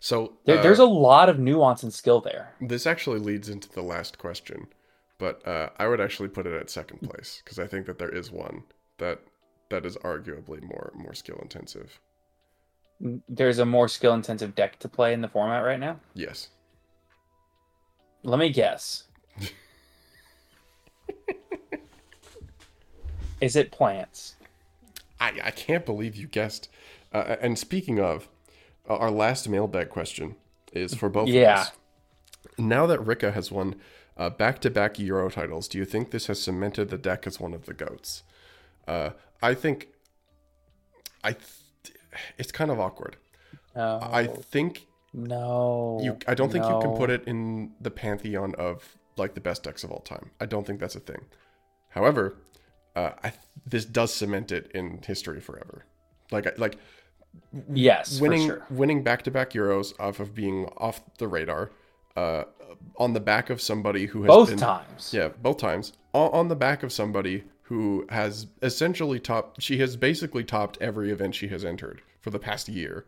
[0.00, 2.54] So There, uh, there's a lot of nuance and skill there.
[2.60, 4.66] This actually leads into the last question,
[5.18, 8.08] but uh, I would actually put it at second place because I think that there
[8.08, 8.64] is one
[8.98, 9.20] that
[9.68, 12.00] that is arguably more more skill intensive.
[13.00, 16.00] There's a more skill intensive deck to play in the format right now.
[16.14, 16.48] Yes.
[18.22, 19.04] Let me guess.
[23.40, 24.36] Is it plants?
[25.20, 26.68] I, I can't believe you guessed.
[27.12, 28.28] Uh, and speaking of,
[28.88, 30.36] uh, our last mailbag question
[30.72, 31.52] is for both Yeah.
[31.54, 31.72] of us.
[32.58, 33.76] Now that Rikka has won
[34.16, 37.66] uh, back-to-back Euro titles, do you think this has cemented the deck as one of
[37.66, 38.22] the goats?
[38.88, 39.10] Uh,
[39.42, 39.88] I think.
[41.22, 41.32] I.
[41.32, 41.44] Th-
[42.38, 43.16] it's kind of awkward.
[43.74, 43.98] No.
[44.02, 46.00] I think no.
[46.02, 46.18] you.
[46.26, 49.84] I don't think you can put it in the pantheon of like the best decks
[49.84, 50.30] of all time.
[50.40, 51.24] I don't think that's a thing.
[51.88, 52.36] However,
[52.94, 55.84] uh, I th- this does cement it in history forever.
[56.30, 56.78] Like like
[57.72, 58.64] Yes, winning sure.
[58.70, 61.70] winning back to back Euros off of being off the radar,
[62.16, 62.44] uh,
[62.96, 65.12] on the back of somebody who has Both been, times.
[65.12, 69.60] yeah, both times on, on the back of somebody who has essentially topped.
[69.60, 73.04] She has basically topped every event she has entered for the past year,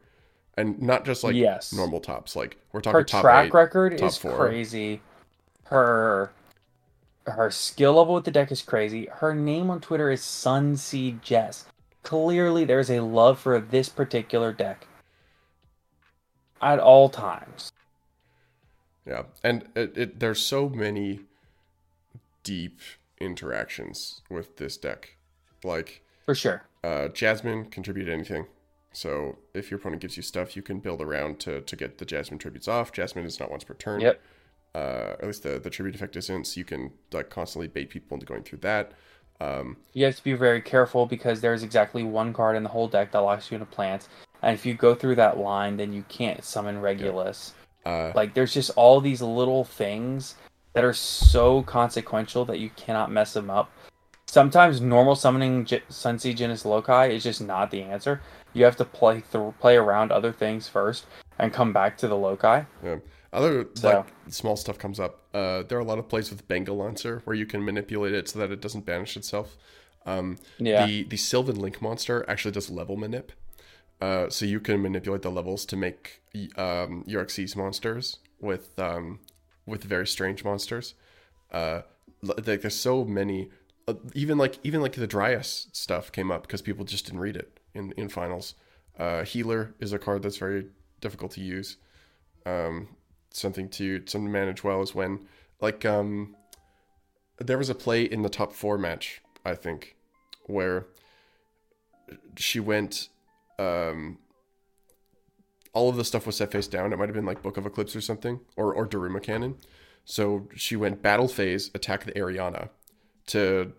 [0.57, 1.73] and not just like Yes.
[1.73, 2.35] normal tops.
[2.35, 4.37] Like we're talking Her top track eight, record top is four.
[4.37, 5.01] crazy.
[5.65, 6.31] Her
[7.27, 9.07] her skill level with the deck is crazy.
[9.07, 11.67] Her name on Twitter is Sunseed Jess.
[12.03, 14.87] Clearly, there's a love for this particular deck
[16.63, 17.71] at all times.
[19.07, 21.21] Yeah, and it, it there's so many
[22.43, 22.81] deep
[23.21, 25.17] interactions with this deck.
[25.65, 26.65] Like For sure.
[26.85, 28.47] uh, Jasmine contribute anything.
[28.93, 32.05] So if your opponent gives you stuff, you can build around to to get the
[32.05, 32.93] Jasmine tributes off.
[32.93, 34.01] Jasmine is not once per turn.
[34.01, 34.21] Yep.
[34.75, 36.47] Uh, at least the the tribute effect isn't.
[36.47, 38.93] So you can like constantly bait people into going through that.
[39.41, 42.89] Um, You have to be very careful because there's exactly one card in the whole
[42.89, 44.09] deck that locks you into plants.
[44.43, 47.55] And if you go through that line, then you can't summon Regulus.
[47.87, 50.35] uh, Like there's just all these little things
[50.75, 53.71] that are so consequential that you cannot mess them up.
[54.27, 58.21] Sometimes normal summoning J- Sunseed Genus Loci is just not the answer.
[58.53, 61.07] You have to play th- play around other things first
[61.39, 62.65] and come back to the Loci.
[62.85, 62.97] yeah.
[63.33, 65.23] Other So- like small stuff comes up.
[65.35, 68.29] Uh, there are a lot of plays with Bengal Lancer where you can manipulate it
[68.29, 69.57] so that it doesn't banish itself.
[70.07, 70.87] Um, Yeah.
[70.87, 73.31] The the Sylvan Link monster actually does level manip.
[74.01, 76.21] Uh, so you can manipulate the levels to make
[76.57, 79.19] um, UXC's monsters with um,
[79.69, 80.95] with very strange monsters.
[81.53, 81.83] Uh,
[82.23, 83.51] like there's so many.
[83.87, 87.37] Uh, even like even like the Dryas stuff came up because people just didn't read
[87.37, 88.55] it in in finals.
[88.99, 90.67] Uh, Healer is a card that's very
[91.01, 91.77] difficult to use.
[92.45, 92.89] Um,
[93.31, 95.27] something to something to manage well is when
[95.61, 96.35] like um,
[97.39, 99.97] there was a play in the top four match I think
[100.47, 100.87] where
[102.37, 103.09] she went
[103.59, 104.19] um
[105.73, 106.93] all of the stuff was set face down.
[106.93, 109.57] It might have been like Book of Eclipse or something, or or Daruma Cannon.
[110.05, 112.71] So she went battle phase, attack the Ariana
[113.29, 113.73] to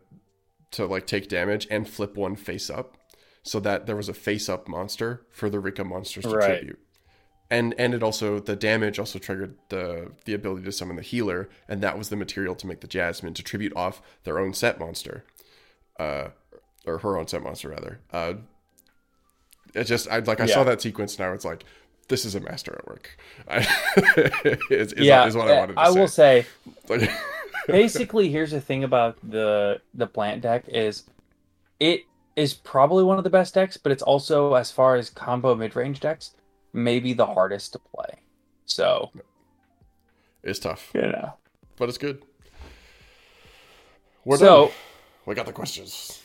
[0.71, 2.95] to like take damage and flip one face up,
[3.43, 6.59] so that there was a face up monster for the Rikka monsters to Right.
[6.59, 6.79] tribute.
[7.51, 11.49] And and it also the damage also triggered the the ability to summon the healer,
[11.67, 14.79] and that was the material to make the Jasmine to tribute off their own set
[14.79, 15.23] monster,
[15.99, 16.27] uh,
[16.85, 18.01] or her own set monster rather.
[18.13, 18.33] Uh,
[19.74, 21.34] it just I like I saw that sequence now.
[21.34, 21.65] It's like
[22.09, 23.17] this is a master at work.
[24.70, 25.99] is, is, yeah, is what I wanted to I say.
[25.99, 26.45] will say
[26.89, 27.09] Like,
[27.67, 31.03] basically here's the thing about the the plant deck is
[31.80, 32.03] it
[32.36, 35.99] is probably one of the best decks but it's also as far as combo mid-range
[35.99, 36.32] decks
[36.74, 38.20] maybe the hardest to play
[38.65, 39.11] so
[40.43, 41.34] it's tough, you know
[41.78, 42.24] but it's good.
[44.26, 44.76] We're so done.
[45.26, 46.22] We got the questions.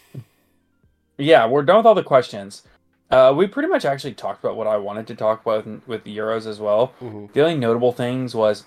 [1.18, 2.62] yeah we're done with all the questions
[3.14, 6.04] uh, we pretty much actually talked about what i wanted to talk about with, with
[6.04, 7.32] the euros as well Mhm.
[7.32, 8.64] the only notable things was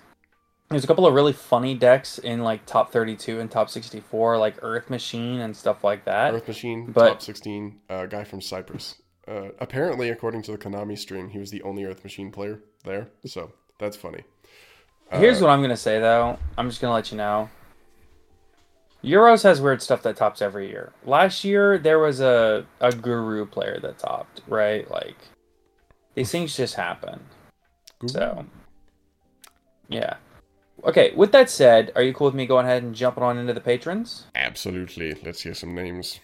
[0.69, 4.55] There's a couple of really funny decks in like top 32 and top 64, like
[4.61, 6.33] Earth Machine and stuff like that.
[6.33, 8.95] Earth Machine, But- top 16, uh, guy from Cyprus.
[9.25, 13.07] Uh, apparently, according to the Konami stream, he was the only Earth Machine player there.
[13.25, 14.23] So that's funny.
[15.09, 16.37] Here's what I'm gonna say though.
[16.57, 17.49] I'm just gonna let you know.
[19.07, 20.91] Euros has weird stuff that tops every year.
[21.05, 24.89] Last year there was a a guru player that topped, right?
[24.91, 25.17] Like
[26.15, 27.21] these things just happen.
[27.99, 28.09] Guru.
[28.09, 28.45] So
[29.87, 30.15] yeah.
[30.83, 33.53] Okay, with that said, are you cool with me going ahead and jumping on into
[33.53, 34.27] the patrons?
[34.35, 35.15] Absolutely.
[35.23, 36.19] Let's hear some names.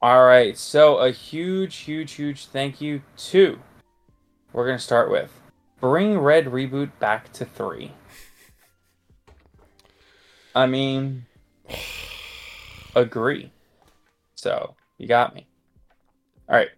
[0.00, 3.58] All right, so a huge, huge, huge thank you to.
[4.52, 5.30] We're gonna start with
[5.80, 7.92] bring Red reboot back to three.
[10.54, 11.26] I mean,
[12.94, 13.52] agree.
[14.34, 15.46] So you got me.
[16.48, 16.70] All right.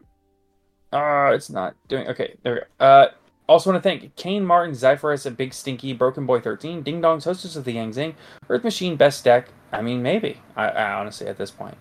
[0.92, 2.06] Uh, it's not doing.
[2.08, 2.84] Okay, there we go.
[2.84, 3.08] Uh,
[3.48, 7.24] also want to thank Kane Martin, Zyphorus, a Big Stinky, Broken Boy 13, Ding Dongs,
[7.24, 8.14] hostess of the Yang Zing,
[8.48, 9.48] Earth Machine, Best Deck.
[9.72, 10.40] I mean, maybe.
[10.56, 11.76] I, I honestly, at this point.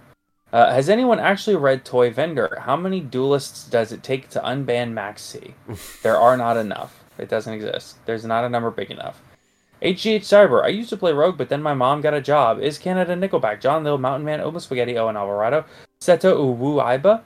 [0.53, 2.57] Uh, has anyone actually read Toy Vendor?
[2.62, 5.53] How many duelists does it take to unban Max C?
[6.03, 7.03] there are not enough.
[7.18, 7.97] It doesn't exist.
[8.05, 9.22] There's not a number big enough.
[9.82, 10.63] HGH Cyber.
[10.63, 12.59] I used to play Rogue, but then my mom got a job.
[12.59, 13.61] Is Canada Nickelback?
[13.61, 15.65] John Little, Mountain Man, Oma Spaghetti, Owen Alvarado,
[15.99, 17.21] Seto Uwu Iba,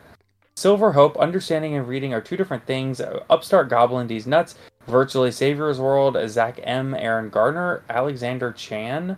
[0.55, 1.17] Silver Hope.
[1.17, 3.01] Understanding and reading are two different things.
[3.29, 4.55] Upstart Goblin D's Nuts,
[4.87, 9.17] Virtually Savior's World, Zach M, Aaron Gardner, Alexander Chan,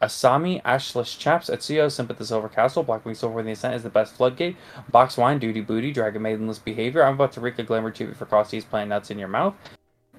[0.00, 4.14] Asami, Ashless Chaps, Etsuyo, Sympath the Silver Castle, Blackwing Silver the Ascent is the best
[4.14, 4.54] floodgate,
[4.90, 8.26] Box Wine, Duty Booty, Dragon Maidenless Behavior, I'm about to wreak a glamour tube for
[8.26, 9.54] Costies playing nuts in your mouth.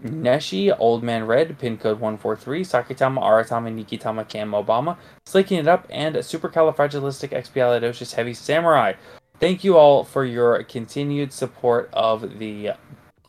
[0.04, 5.88] Neshi, Old Man Red, Pin Code 143, Sakitama, Aratama, Nikitama, Cam Obama, Slaking It Up,
[5.90, 8.94] and Supercalifragilisticexpialidocious Heavy Samurai.
[9.40, 12.72] Thank you all for your continued support of the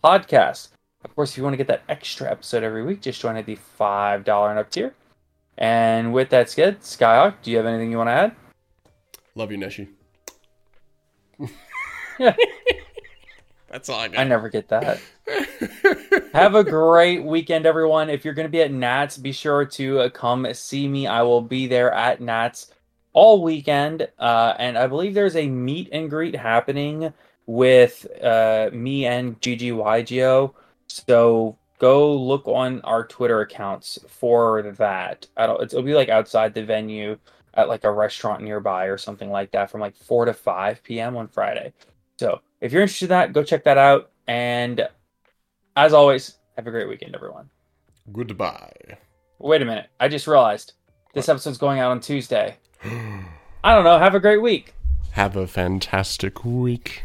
[0.03, 0.69] podcast.
[1.05, 3.47] Of course, if you want to get that extra episode every week, just join at
[3.47, 4.95] the $5 and up tier.
[5.57, 8.37] And with that said, Skyhawk, do you have anything you want to add?
[9.35, 9.89] Love you, Neshi.
[12.19, 12.35] Yeah.
[13.71, 14.21] That's all I got.
[14.21, 15.01] I never get that.
[16.33, 18.09] Have a great weekend, everyone.
[18.09, 21.07] If you're going to be at Nats, be sure to uh, come see me.
[21.07, 22.73] I will be there at Nats
[23.13, 24.09] all weekend.
[24.19, 27.13] Uh, and I believe there's a meet and greet happening
[27.47, 30.55] with uh, me and GGYGO.
[30.87, 35.27] So go look on our Twitter accounts for that.
[35.37, 37.19] I don't, it'll be like outside the venue
[37.55, 41.17] at like a restaurant nearby or something like that from like 4 to 5 p.m.
[41.17, 41.73] on Friday.
[42.19, 44.11] So if you're interested in that, go check that out.
[44.27, 44.87] And
[45.77, 47.49] as always, have a great weekend, everyone.
[48.13, 48.73] Goodbye.
[49.39, 49.89] Wait a minute.
[50.01, 50.73] I just realized
[51.15, 52.57] this episode's going out on Tuesday.
[52.85, 53.99] I don't know.
[53.99, 54.75] Have a great week.
[55.13, 57.05] Have a fantastic week.